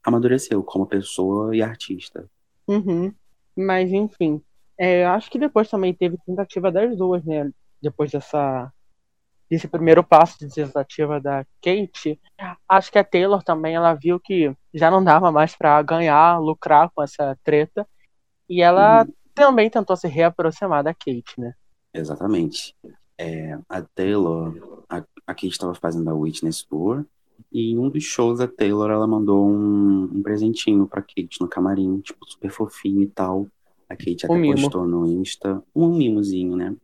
amadureceu 0.05 0.63
como 0.63 0.87
pessoa 0.87 1.57
e 1.57 1.63
artista. 1.63 2.31
Uhum. 2.69 3.13
Mas, 3.57 3.91
enfim. 3.91 4.43
É, 4.79 5.05
acho 5.07 5.31
que 5.31 5.39
depois 5.39 5.69
também 5.69 5.93
teve 5.93 6.17
tentativa 6.25 6.71
das 6.71 6.97
duas, 6.97 7.25
né? 7.25 7.51
Depois 7.83 8.11
dessa 8.11 8.73
desse 9.51 9.67
primeiro 9.67 10.05
passo 10.05 10.39
de 10.39 10.49
tentativa 10.55 11.21
da 11.21 11.45
Kate, 11.61 12.21
acho 12.69 12.93
que 12.93 12.99
a 12.99 13.05
Taylor 13.05 13.43
também 13.43 13.75
ela 13.75 13.95
viu 13.95 14.21
que 14.21 14.55
já 14.73 14.89
não 14.93 15.03
dava 15.03 15.33
mais 15.33 15.57
para 15.57 15.83
ganhar, 15.83 16.39
lucrar 16.39 16.89
com 16.95 17.03
essa 17.03 17.37
treta, 17.43 17.85
e 18.49 18.63
ela 18.63 19.03
uhum. 19.03 19.13
também 19.35 19.69
tentou 19.69 19.97
se 19.97 20.07
reaproximar 20.07 20.85
da 20.85 20.95
Kate, 20.95 21.35
né? 21.37 21.53
Exatamente. 21.93 22.75
É, 23.19 23.59
a 23.69 23.83
Taylor, 23.83 24.85
a, 24.89 24.99
a 25.27 25.35
Kate 25.35 25.49
estava 25.49 25.75
fazendo 25.75 26.09
a 26.09 26.15
Witness 26.15 26.63
Tour, 26.63 27.05
e 27.53 27.73
em 27.73 27.79
um 27.79 27.89
dos 27.89 28.05
shows, 28.05 28.41
a 28.41 28.47
Taylor, 28.47 28.91
ela 28.91 29.07
mandou 29.07 29.49
um, 29.49 30.05
um 30.05 30.23
presentinho 30.23 30.87
pra 30.87 31.03
Kate 31.03 31.41
no 31.41 31.49
camarim, 31.49 32.01
tipo, 32.01 32.19
super 32.29 32.51
fofinho 32.51 33.03
e 33.03 33.07
tal. 33.07 33.47
A 33.89 33.97
Kate 33.97 34.25
até 34.25 34.33
um 34.33 34.53
postou 34.53 34.87
no 34.87 35.07
Insta 35.07 35.63
um 35.75 35.97
mimozinho, 35.97 36.55
né? 36.55 36.77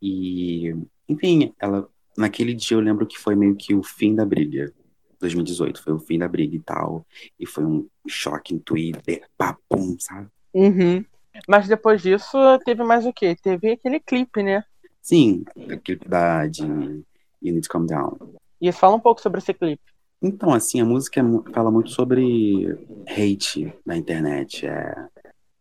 E, 0.00 0.74
enfim, 1.08 1.52
ela, 1.60 1.88
naquele 2.16 2.54
dia 2.54 2.76
eu 2.76 2.80
lembro 2.80 3.06
que 3.06 3.18
foi 3.18 3.34
meio 3.34 3.54
que 3.54 3.74
o 3.74 3.82
fim 3.82 4.14
da 4.14 4.24
briga. 4.24 4.72
2018 5.20 5.82
foi 5.82 5.92
o 5.92 5.98
fim 5.98 6.18
da 6.18 6.28
briga 6.28 6.56
e 6.56 6.60
tal. 6.60 7.06
E 7.38 7.46
foi 7.46 7.64
um 7.64 7.86
choque 8.08 8.54
em 8.54 8.58
Twitter, 8.58 9.22
papum, 9.36 9.96
sabe? 9.98 10.28
Uhum. 10.54 11.04
Mas 11.48 11.68
depois 11.68 12.02
disso, 12.02 12.38
teve 12.64 12.82
mais 12.82 13.06
o 13.06 13.12
quê? 13.12 13.36
Teve 13.40 13.72
aquele 13.72 14.00
clipe, 14.00 14.42
né? 14.42 14.64
Sim, 15.02 15.44
o 15.54 15.78
clipe 15.78 16.08
da 16.08 16.46
de 16.46 16.62
You 16.64 17.04
Need 17.52 17.62
to 17.62 17.68
Calm 17.68 17.86
Down. 17.86 18.16
E 18.60 18.72
fala 18.72 18.96
um 18.96 19.00
pouco 19.00 19.20
sobre 19.20 19.38
esse 19.38 19.54
clipe. 19.54 19.82
Então, 20.20 20.52
assim, 20.52 20.80
a 20.80 20.84
música 20.84 21.20
é 21.20 21.52
fala 21.52 21.70
muito 21.70 21.90
sobre 21.90 22.76
hate 23.06 23.72
na 23.84 23.96
internet. 23.96 24.66
É, 24.66 25.08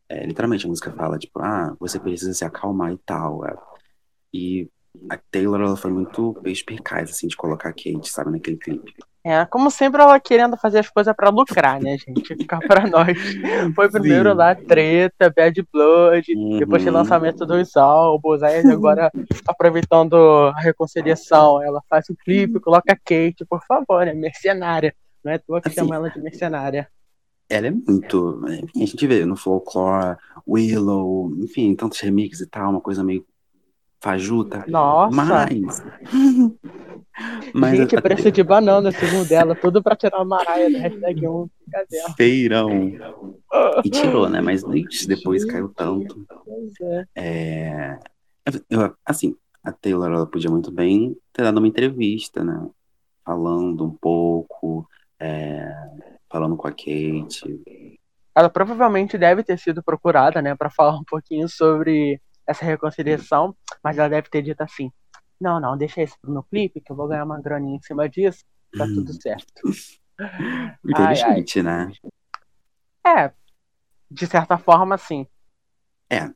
é, 0.09 0.25
literalmente, 0.25 0.65
a 0.65 0.69
música 0.69 0.91
fala, 0.91 1.19
tipo, 1.19 1.39
ah, 1.39 1.75
você 1.79 1.99
precisa 1.99 2.33
se 2.33 2.45
acalmar 2.45 2.93
e 2.93 2.97
tal. 2.99 3.45
É. 3.45 3.55
E 4.33 4.69
a 5.09 5.17
Taylor, 5.29 5.61
ela 5.61 5.75
foi 5.75 5.91
muito 5.91 6.33
perspicaz, 6.41 7.09
assim, 7.09 7.27
de 7.27 7.35
colocar 7.35 7.69
a 7.69 7.73
Kate, 7.73 8.09
sabe, 8.09 8.31
naquele 8.31 8.57
clipe. 8.57 8.93
É, 9.27 9.43
como 9.43 9.71
sempre, 9.71 9.99
ela 9.99 10.19
querendo 10.19 10.55
fazer 10.55 10.77
as 10.77 10.89
coisas 10.89 11.11
para 11.15 11.31
lucrar, 11.31 11.81
né, 11.81 11.97
gente? 11.97 12.35
Ficar 12.35 12.59
pra 12.59 12.85
nós. 12.87 13.17
Foi 13.73 13.89
primeiro 13.89 14.29
Sim. 14.29 14.37
lá 14.37 14.53
treta, 14.53 15.33
Bad 15.35 15.67
Blood, 15.73 16.35
uhum. 16.35 16.59
depois 16.59 16.85
o 16.85 16.91
lançamento 16.91 17.43
dos 17.43 17.75
álbuns, 17.75 18.43
aí 18.43 18.59
agora 18.67 19.11
aproveitando 19.47 20.15
a 20.15 20.59
reconciliação, 20.59 21.59
ela 21.63 21.81
faz 21.89 22.07
o 22.07 22.15
clipe, 22.15 22.59
coloca 22.59 22.93
a 22.93 22.95
Kate, 22.95 23.43
por 23.49 23.63
favor, 23.65 24.05
né? 24.05 24.13
Mercenária. 24.13 24.93
Não 25.23 25.31
é 25.31 25.39
tua 25.39 25.59
que 25.59 25.69
assim, 25.69 25.77
chama 25.77 25.95
ela 25.95 26.11
de 26.11 26.21
mercenária. 26.21 26.87
Ela 27.49 27.65
é 27.65 27.71
muito. 27.71 28.45
Enfim, 28.47 28.83
a 28.83 28.85
gente 28.85 29.07
vê 29.07 29.25
no 29.25 29.35
folklore, 29.35 30.17
Willow, 30.47 31.31
enfim, 31.39 31.73
tantos 31.73 31.99
remixes 31.99 32.41
e 32.41 32.47
tal, 32.47 32.69
uma 32.69 32.81
coisa 32.81 33.03
meio 33.03 33.25
fajuta. 33.99 34.63
Nossa! 34.67 35.15
Mas. 35.15 35.83
Mas 37.53 37.77
Gente, 37.77 38.01
preço 38.01 38.31
de 38.31 38.43
banana, 38.43 38.91
segundo 38.91 39.31
ela, 39.31 39.55
tudo 39.55 39.81
pra 39.81 39.95
tirar 39.95 40.19
a 40.19 40.25
Maraia 40.25 40.71
da 40.71 40.79
hashtag 40.79 41.27
1. 41.27 41.49
Feirão. 42.17 42.69
E 43.83 43.89
tirou, 43.89 44.29
né? 44.29 44.41
Mas 44.41 44.63
depois 45.07 45.43
Gente, 45.43 45.51
caiu 45.51 45.69
tanto. 45.69 46.25
É. 47.15 47.97
é... 48.49 48.91
Assim, 49.05 49.35
a 49.63 49.71
Taylor 49.71 50.11
ela 50.11 50.27
podia 50.27 50.49
muito 50.49 50.71
bem 50.71 51.15
ter 51.31 51.43
dado 51.43 51.57
uma 51.57 51.67
entrevista, 51.67 52.43
né? 52.43 52.67
Falando 53.23 53.85
um 53.85 53.91
pouco, 53.91 54.87
é... 55.19 55.73
falando 56.29 56.57
com 56.57 56.67
a 56.67 56.71
Kate. 56.71 57.61
Ela 58.35 58.49
provavelmente 58.49 59.17
deve 59.17 59.43
ter 59.43 59.57
sido 59.57 59.81
procurada, 59.81 60.41
né, 60.41 60.53
para 60.55 60.69
falar 60.69 60.97
um 60.97 61.05
pouquinho 61.05 61.47
sobre 61.47 62.19
essa 62.45 62.65
reconciliação, 62.65 63.55
mas 63.81 63.97
ela 63.97 64.09
deve 64.09 64.29
ter 64.29 64.41
dito 64.41 64.61
assim: 64.61 64.91
não, 65.39 65.59
não, 65.59 65.77
deixa 65.77 66.01
isso 66.01 66.15
pro 66.21 66.31
meu 66.31 66.43
clipe, 66.43 66.81
que 66.81 66.91
eu 66.91 66.95
vou 66.95 67.07
ganhar 67.07 67.23
uma 67.23 67.41
graninha 67.41 67.77
em 67.77 67.81
cima 67.81 68.07
disso, 68.09 68.43
tá 68.77 68.85
tudo 68.85 69.11
hum. 69.11 69.21
certo. 69.21 69.61
Inteligente, 70.85 71.61
né? 71.61 71.91
É, 73.05 73.31
de 74.09 74.25
certa 74.27 74.57
forma, 74.57 74.97
sim. 74.97 75.27
É. 76.09 76.29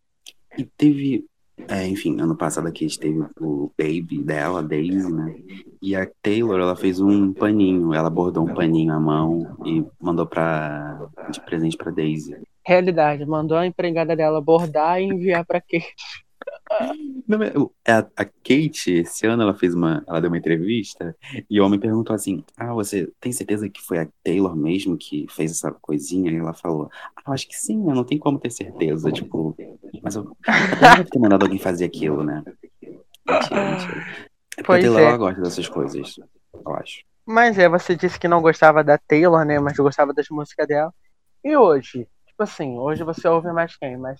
E 0.57 0.65
teve. 0.65 1.25
É, 1.67 1.85
enfim, 1.85 2.19
ano 2.21 2.37
passado 2.37 2.67
aqui 2.67 2.85
a 2.85 2.87
gente 2.87 2.99
teve 2.99 3.19
o 3.39 3.71
baby 3.77 4.23
dela, 4.23 4.59
a 4.59 4.61
Daisy, 4.61 5.11
né? 5.11 5.35
E 5.81 5.93
a 5.93 6.09
Taylor, 6.21 6.59
ela 6.59 6.75
fez 6.75 7.01
um 7.01 7.33
paninho, 7.33 7.93
ela 7.93 8.09
bordou 8.09 8.47
um 8.47 8.53
paninho 8.53 8.93
à 8.93 8.99
mão 8.99 9.57
e 9.65 9.85
mandou 9.99 10.25
pra, 10.25 11.09
de 11.29 11.41
presente 11.41 11.75
pra 11.75 11.91
Daisy 11.91 12.35
realidade. 12.69 13.25
Mandou 13.25 13.57
a 13.57 13.65
empregada 13.65 14.15
dela 14.15 14.39
bordar 14.39 15.01
e 15.01 15.05
enviar 15.05 15.43
pra 15.43 15.59
Kate. 15.59 15.95
Não, 17.27 17.71
a, 17.87 17.99
a, 17.99 18.25
Kate, 18.25 18.91
esse 18.91 19.25
ano, 19.25 19.43
ela 19.43 19.55
fez 19.55 19.73
uma. 19.73 20.03
Ela 20.07 20.21
deu 20.21 20.29
uma 20.29 20.37
entrevista 20.37 21.15
e 21.49 21.59
o 21.59 21.65
homem 21.65 21.79
perguntou 21.79 22.15
assim: 22.15 22.43
Ah, 22.57 22.73
você 22.73 23.11
tem 23.19 23.31
certeza 23.31 23.69
que 23.69 23.81
foi 23.81 23.99
a 23.99 24.07
Taylor 24.23 24.55
mesmo 24.55 24.97
que 24.97 25.25
fez 25.29 25.51
essa 25.51 25.71
coisinha? 25.71 26.31
E 26.31 26.37
ela 26.37 26.53
falou: 26.53 26.89
Ah, 27.15 27.31
acho 27.31 27.47
que 27.47 27.55
sim, 27.55 27.87
eu 27.87 27.95
não 27.95 28.03
tenho 28.03 28.21
como 28.21 28.39
ter 28.39 28.51
certeza. 28.51 29.11
Tipo, 29.11 29.55
mas 30.01 30.15
eu, 30.15 30.23
eu 30.23 30.79
deve 30.79 31.09
ter 31.09 31.19
mandado 31.19 31.43
alguém 31.43 31.59
fazer 31.59 31.85
aquilo, 31.85 32.23
né? 32.23 32.43
Mentira, 33.27 33.71
mentira. 33.71 34.07
É 34.57 34.63
pois 34.63 34.79
a 34.79 34.81
Taylor 34.81 34.99
é. 34.99 35.03
ela 35.05 35.17
gosta 35.17 35.41
dessas 35.41 35.69
coisas, 35.69 36.19
eu 36.53 36.73
acho. 36.75 37.03
Mas 37.25 37.59
é, 37.59 37.69
você 37.69 37.95
disse 37.95 38.19
que 38.19 38.27
não 38.27 38.41
gostava 38.41 38.83
da 38.83 38.97
Taylor, 38.97 39.45
né? 39.45 39.59
Mas 39.59 39.77
gostava 39.77 40.13
das 40.13 40.27
músicas 40.29 40.67
dela. 40.67 40.93
E 41.43 41.55
hoje? 41.55 42.07
Tipo 42.25 42.43
assim, 42.43 42.77
hoje 42.77 43.03
você 43.03 43.27
ouve 43.27 43.51
mais 43.51 43.75
quem? 43.75 43.97
Mas... 43.97 44.19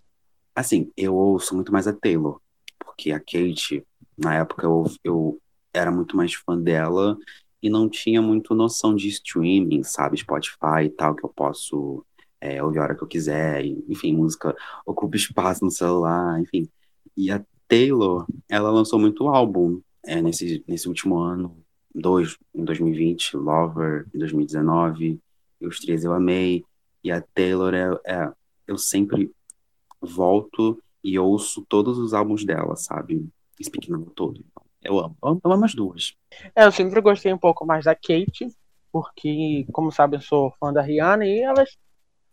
Assim, 0.56 0.92
eu 0.98 1.16
ouço 1.16 1.56
muito 1.56 1.72
mais 1.72 1.88
a 1.88 1.94
Taylor, 1.94 2.40
porque 2.78 3.12
a 3.12 3.20
Kate, 3.20 3.86
na 4.18 4.36
época, 4.36 4.66
eu, 4.66 4.86
eu 5.04 5.42
era 5.74 5.92
muito 5.92 6.16
mais 6.18 6.34
fã 6.34 6.58
dela 6.60 7.18
e 7.62 7.70
não 7.70 7.90
tinha 7.90 8.22
muito 8.22 8.56
noção 8.56 8.96
de 8.96 9.08
streaming, 9.08 9.84
sabe? 9.84 10.18
Spotify 10.18 10.86
e 10.86 10.90
tal, 10.90 11.16
que 11.16 11.26
eu 11.26 11.30
posso 11.30 12.06
é, 12.42 12.64
ouvir 12.64 12.80
a 12.80 12.84
hora 12.84 12.96
que 12.96 13.04
eu 13.04 13.08
quiser. 13.08 13.66
Enfim, 13.66 14.16
música 14.16 14.56
ocupa 14.86 15.16
espaço 15.18 15.64
no 15.64 15.72
celular, 15.72 16.40
enfim. 16.40 16.70
E 17.16 17.32
a 17.32 17.44
Taylor, 17.68 18.26
ela 18.48 18.72
lançou 18.72 19.00
muito 19.00 19.28
álbum 19.28 19.82
é, 20.06 20.22
nesse, 20.22 20.64
nesse 20.68 20.88
último 20.88 21.18
ano, 21.20 21.58
dois, 21.94 22.38
em 22.54 22.64
2020, 22.64 23.36
Lover, 23.36 24.08
em 24.14 24.20
2019, 24.20 25.20
e 25.62 25.68
os 25.68 25.80
três 25.80 26.04
eu 26.04 26.14
amei. 26.14 26.64
E 27.04 27.12
a 27.12 27.22
Taylor 27.22 27.74
é, 27.74 28.00
é, 28.06 28.32
eu 28.68 28.78
sempre 28.78 29.32
volto 30.02 30.82
e 31.04 31.18
ouço 31.18 31.66
todos 31.68 31.98
os 31.98 32.14
álbuns 32.14 32.46
dela, 32.46 32.76
sabe? 32.76 33.28
Speaking 33.62 34.04
todo. 34.16 34.44
Eu 34.82 35.00
amo. 35.00 35.18
Eu 35.22 35.52
amo 35.52 35.66
as 35.66 35.76
duas. 35.76 36.16
É, 36.56 36.66
eu 36.66 36.72
sempre 36.72 37.02
gostei 37.02 37.34
um 37.34 37.38
pouco 37.38 37.66
mais 37.66 37.86
da 37.86 37.94
Kate, 37.94 38.48
porque, 38.92 39.66
como 39.72 39.92
sabe, 39.92 40.18
eu 40.18 40.22
sou 40.22 40.54
fã 40.60 40.72
da 40.72 40.82
Rihanna 40.82 41.26
e 41.26 41.42
elas 41.42 41.78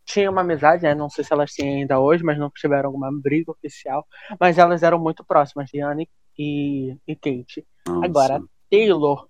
tinham 0.05 0.33
uma 0.33 0.43
amizade, 0.43 0.85
né? 0.85 0.95
Não 0.95 1.11
sei 1.11 1.25
se 1.25 1.33
elas 1.33 1.53
têm 1.53 1.81
ainda 1.81 1.99
hoje, 1.99 2.23
mas 2.23 2.39
não 2.39 2.51
tiveram 2.51 2.89
alguma 2.89 3.11
briga 3.13 3.51
oficial. 3.51 4.07
Mas 4.39 4.57
elas 4.57 4.83
eram 4.83 4.99
muito 4.99 5.25
próximas, 5.25 5.71
Rihanna 5.73 6.07
e, 6.39 6.97
e 7.07 7.17
Kate. 7.17 7.67
Nossa. 7.87 8.07
Agora, 8.07 8.43
Taylor, 8.71 9.27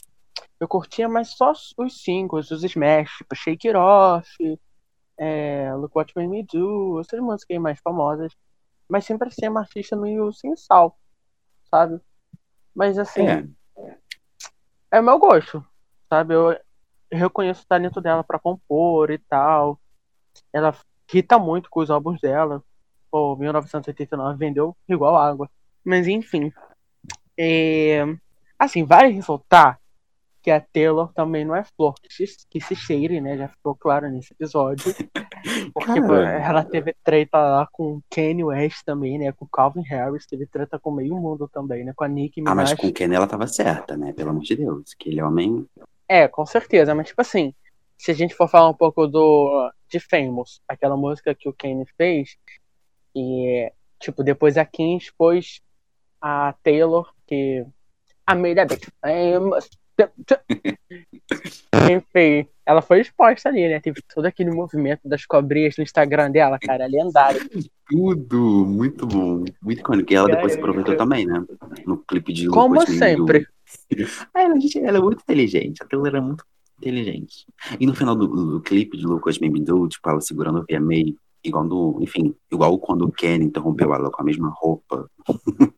eu 0.61 0.69
curtia 0.69 1.09
mais 1.09 1.31
só 1.31 1.53
os 1.79 2.03
singles, 2.03 2.51
os 2.51 2.63
smash, 2.63 3.11
tipo 3.19 3.35
Shake 3.35 3.69
It 3.69 3.77
Off, 3.77 4.59
é, 5.19 5.73
Look 5.75 5.97
What 5.97 6.13
Made 6.17 6.29
Me 6.29 6.43
Do, 6.43 7.01
essas 7.01 7.21
músicas 7.21 7.59
mais 7.59 7.81
famosas. 7.81 8.33
Mas 8.89 9.05
sempre 9.05 9.31
ser 9.31 9.49
uma 9.49 9.61
artista 9.61 9.97
meio 9.97 10.33
sem 10.33 10.57
sal, 10.57 10.97
sabe? 11.71 12.01
Mas 12.75 12.99
assim, 12.99 13.27
é, 13.27 13.45
é 14.93 15.01
o 15.01 15.03
meu 15.03 15.19
gosto, 15.19 15.65
sabe? 16.09 16.35
Eu, 16.35 16.53
eu 17.11 17.19
reconheço 17.19 17.63
o 17.65 17.67
talento 17.67 18.01
dela 18.01 18.23
para 18.23 18.39
compor 18.39 19.11
e 19.11 19.19
tal. 19.19 19.81
Ela 20.53 20.77
irrita 21.09 21.39
muito 21.39 21.69
com 21.69 21.81
os 21.81 21.91
álbuns 21.91 22.21
dela. 22.21 22.63
Pô, 23.11 23.35
1989 23.37 24.39
vendeu 24.39 24.77
igual 24.89 25.17
água. 25.17 25.51
Mas 25.85 26.07
enfim. 26.07 26.53
É... 27.39 28.05
Assim, 28.59 28.85
vale 28.85 29.09
ressaltar 29.13 29.81
que 30.47 30.51
a 30.53 30.61
Taylor 30.61 31.13
também 31.13 31.45
não 31.45 31.57
é 31.57 31.65
flor 31.65 31.95
que 32.01 32.09
se, 32.09 32.47
que 32.49 32.61
se 32.61 32.77
cheire, 32.77 33.21
né? 33.21 33.37
Já 33.37 33.49
ficou 33.49 33.75
claro 33.75 34.09
nesse 34.09 34.33
episódio. 34.33 34.85
Porque 35.75 36.01
pô, 36.01 36.15
ela 36.15 36.63
teve 36.63 36.95
treta 37.03 37.37
lá 37.37 37.69
com 37.73 38.01
Kanye 38.09 38.45
West 38.45 38.85
também, 38.87 39.19
né? 39.19 39.33
Com 39.33 39.45
Calvin 39.49 39.83
Harris, 39.83 40.25
teve 40.25 40.47
treta 40.47 40.79
com 40.79 40.93
meio 40.93 41.17
mundo 41.17 41.51
também, 41.53 41.85
né? 41.85 41.93
Com 41.97 42.05
a 42.05 42.09
Nicki 42.09 42.41
Minaj. 42.41 42.53
Ah, 42.53 42.55
mas 42.55 42.75
com 42.75 42.87
o 42.87 42.93
Kanye 42.93 43.17
ela 43.17 43.27
tava 43.27 43.49
certa, 43.49 43.97
né? 43.97 44.13
Pelo 44.13 44.31
amor 44.31 44.45
de 44.45 44.55
Deus. 44.55 44.95
Aquele 44.95 45.21
homem 45.21 45.67
é, 46.09 46.29
com 46.29 46.47
certeza, 46.47 46.95
mas 46.95 47.09
tipo 47.09 47.21
assim, 47.21 47.53
se 47.99 48.13
a 48.13 48.15
gente 48.15 48.33
for 48.33 48.49
falar 48.49 48.69
um 48.69 48.75
pouco 48.75 49.09
do 49.09 49.73
de 49.89 49.99
Famous, 49.99 50.61
aquela 50.69 50.97
música 50.97 51.35
que 51.35 51.49
o 51.49 51.53
Kanye 51.53 51.87
fez, 51.97 52.37
e 53.17 53.73
tipo, 53.99 54.23
depois 54.23 54.57
a 54.57 54.65
Kim 54.65 54.97
expôs 54.97 55.61
a 56.21 56.55
Taylor, 56.63 57.13
que 57.27 57.67
a 58.25 58.35
made 58.37 58.61
a 58.61 58.65
bit 58.65 58.89
famous. 59.01 59.69
Enfim, 61.91 62.49
ela 62.65 62.83
foi 62.83 63.01
exposta 63.01 63.49
ali, 63.49 63.69
né? 63.69 63.81
Teve 63.81 64.03
todo 64.13 64.27
aquele 64.27 64.51
movimento 64.51 65.09
das 65.09 65.25
cobrinhas 65.25 65.77
no 65.77 65.85
Instagram 65.85 66.31
dela, 66.31 66.59
cara, 66.59 66.85
é 66.85 66.89
lendário. 66.89 67.41
Tudo, 67.89 68.67
muito 68.67 69.07
bom, 69.07 69.45
muito 69.63 69.81
icônico. 69.81 70.13
E 70.13 70.17
ela 70.17 70.29
depois 70.29 70.53
se 70.53 70.59
aproveitou 70.59 70.97
também, 70.97 71.27
né? 71.27 71.45
No 71.87 71.99
clipe 71.99 72.33
de 72.33 72.49
Como 72.49 72.85
sempre. 72.87 73.47
ela, 74.35 74.55
ela 74.85 74.99
é 74.99 75.01
muito 75.01 75.23
inteligente, 75.23 75.83
a 75.83 75.87
Taylor 75.87 76.15
é 76.15 76.21
muito 76.21 76.45
inteligente. 76.79 77.47
E 77.79 77.87
no 77.87 77.95
final 77.95 78.15
do, 78.15 78.27
do 78.27 78.61
clipe 78.61 78.97
de 78.97 79.07
Lucas 79.07 79.39
Do, 79.39 79.89
tipo, 79.89 80.11
ela 80.11 80.21
segurando 80.21 80.61
o 80.61 80.65
VMA, 80.65 81.15
igual 81.43 81.65
no, 81.65 81.99
enfim, 82.03 82.35
igual 82.51 82.79
quando 82.79 83.03
o 83.03 83.13
Ken 83.13 83.37
interrompeu 83.37 83.95
ela 83.95 84.11
com 84.11 84.23
a 84.23 84.25
mesma 84.25 84.53
roupa. 84.55 85.09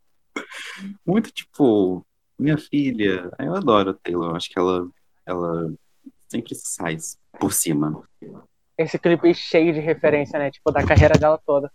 muito 1.06 1.30
tipo, 1.30 2.04
minha 2.38 2.58
filha. 2.58 3.30
Eu 3.38 3.54
adoro 3.54 3.90
a 3.90 3.94
Taylor, 3.94 4.36
acho 4.36 4.48
que 4.48 4.58
ela, 4.58 4.88
ela 5.26 5.72
sempre 6.28 6.54
sai 6.54 6.96
por 7.38 7.52
cima. 7.52 8.02
Esse 8.76 8.98
clipe 8.98 9.34
cheio 9.34 9.72
de 9.72 9.80
referência, 9.80 10.38
né? 10.38 10.50
Tipo, 10.50 10.70
da 10.70 10.86
carreira 10.86 11.18
dela 11.18 11.38
toda. 11.44 11.70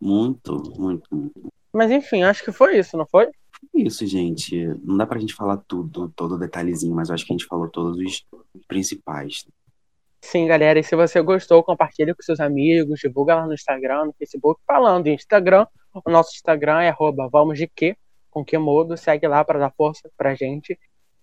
Muito, 0.00 0.54
muito, 0.76 1.14
muito. 1.14 1.52
Mas 1.72 1.90
enfim, 1.90 2.22
acho 2.22 2.44
que 2.44 2.52
foi 2.52 2.78
isso, 2.78 2.96
não 2.96 3.06
foi? 3.06 3.28
Isso, 3.74 4.06
gente. 4.06 4.66
Não 4.82 4.96
dá 4.96 5.06
pra 5.06 5.18
gente 5.18 5.34
falar 5.34 5.58
tudo, 5.68 6.12
todo 6.16 6.38
detalhezinho, 6.38 6.94
mas 6.94 7.08
eu 7.08 7.14
acho 7.14 7.24
que 7.24 7.32
a 7.32 7.36
gente 7.36 7.46
falou 7.46 7.68
todos 7.68 7.98
os 7.98 8.26
principais. 8.66 9.46
Sim, 10.20 10.46
galera. 10.46 10.78
E 10.78 10.82
se 10.82 10.96
você 10.96 11.20
gostou, 11.22 11.62
compartilhe 11.62 12.14
com 12.14 12.22
seus 12.22 12.40
amigos, 12.40 13.00
divulga 13.00 13.36
lá 13.36 13.46
no 13.46 13.54
Instagram, 13.54 14.06
no 14.06 14.12
Facebook. 14.14 14.60
Falando 14.66 15.06
em 15.06 15.14
Instagram, 15.14 15.66
o 15.94 16.10
nosso 16.10 16.34
Instagram 16.34 16.82
é 16.82 16.88
arroba 16.88 17.28
vamos 17.30 17.58
de 17.58 17.68
que, 17.68 17.96
com 18.36 18.44
que 18.44 18.58
modo. 18.58 18.98
Segue 18.98 19.26
lá 19.26 19.42
para 19.42 19.58
dar 19.58 19.70
força 19.70 20.10
pra 20.14 20.34
gente. 20.34 20.78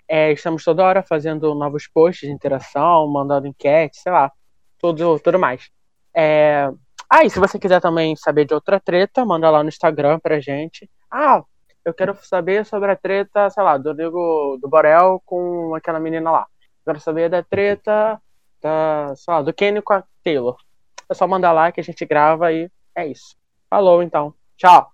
É, 0.08 0.32
estamos 0.32 0.64
toda 0.64 0.84
hora 0.84 1.04
fazendo 1.04 1.54
novos 1.54 1.88
posts 1.88 2.28
de 2.28 2.34
interação, 2.34 3.08
mandando 3.08 3.46
enquete, 3.46 3.98
sei 3.98 4.12
lá, 4.12 4.32
tudo, 4.80 5.20
tudo 5.20 5.38
mais. 5.38 5.70
É... 6.12 6.72
Ah, 7.08 7.24
e 7.24 7.30
se 7.30 7.40
você 7.40 7.60
quiser 7.60 7.80
também 7.80 8.16
saber 8.16 8.46
de 8.46 8.56
outra 8.56 8.80
treta, 8.80 9.24
manda 9.24 9.48
lá 9.52 9.62
no 9.62 9.70
Instagram 9.70 10.20
pra 10.20 10.40
gente. 10.40 10.90
Ah, 11.10 11.44
eu 11.86 11.94
quero 11.94 12.18
saber 12.24 12.66
sobre 12.66 12.90
a 12.90 12.96
treta, 12.96 13.48
sei 13.52 13.62
lá, 13.62 13.78
do 13.78 13.94
Diego 13.94 14.58
do 14.60 14.68
Borel 14.68 15.22
com 15.24 15.76
aquela 15.76 16.00
menina 16.00 16.32
lá. 16.32 16.48
Eu 16.86 16.94
quero 16.94 17.00
saber 17.00 17.30
da 17.30 17.44
treta 17.44 18.20
da, 18.60 19.14
sei 19.16 19.32
lá, 19.32 19.42
do 19.44 19.54
Kenny 19.54 19.84
com 19.84 19.94
a 19.94 20.04
Taylor. 20.24 20.58
É 21.08 21.14
só 21.14 21.28
mandar 21.28 21.52
lá 21.52 21.72
que 21.72 21.80
a 21.80 21.84
gente 21.84 22.04
grava 22.08 22.52
e 22.52 22.72
é 22.96 23.06
isso. 23.06 23.36
Falou 23.70 24.02
então. 24.02 24.34
Tchau. 24.58 24.92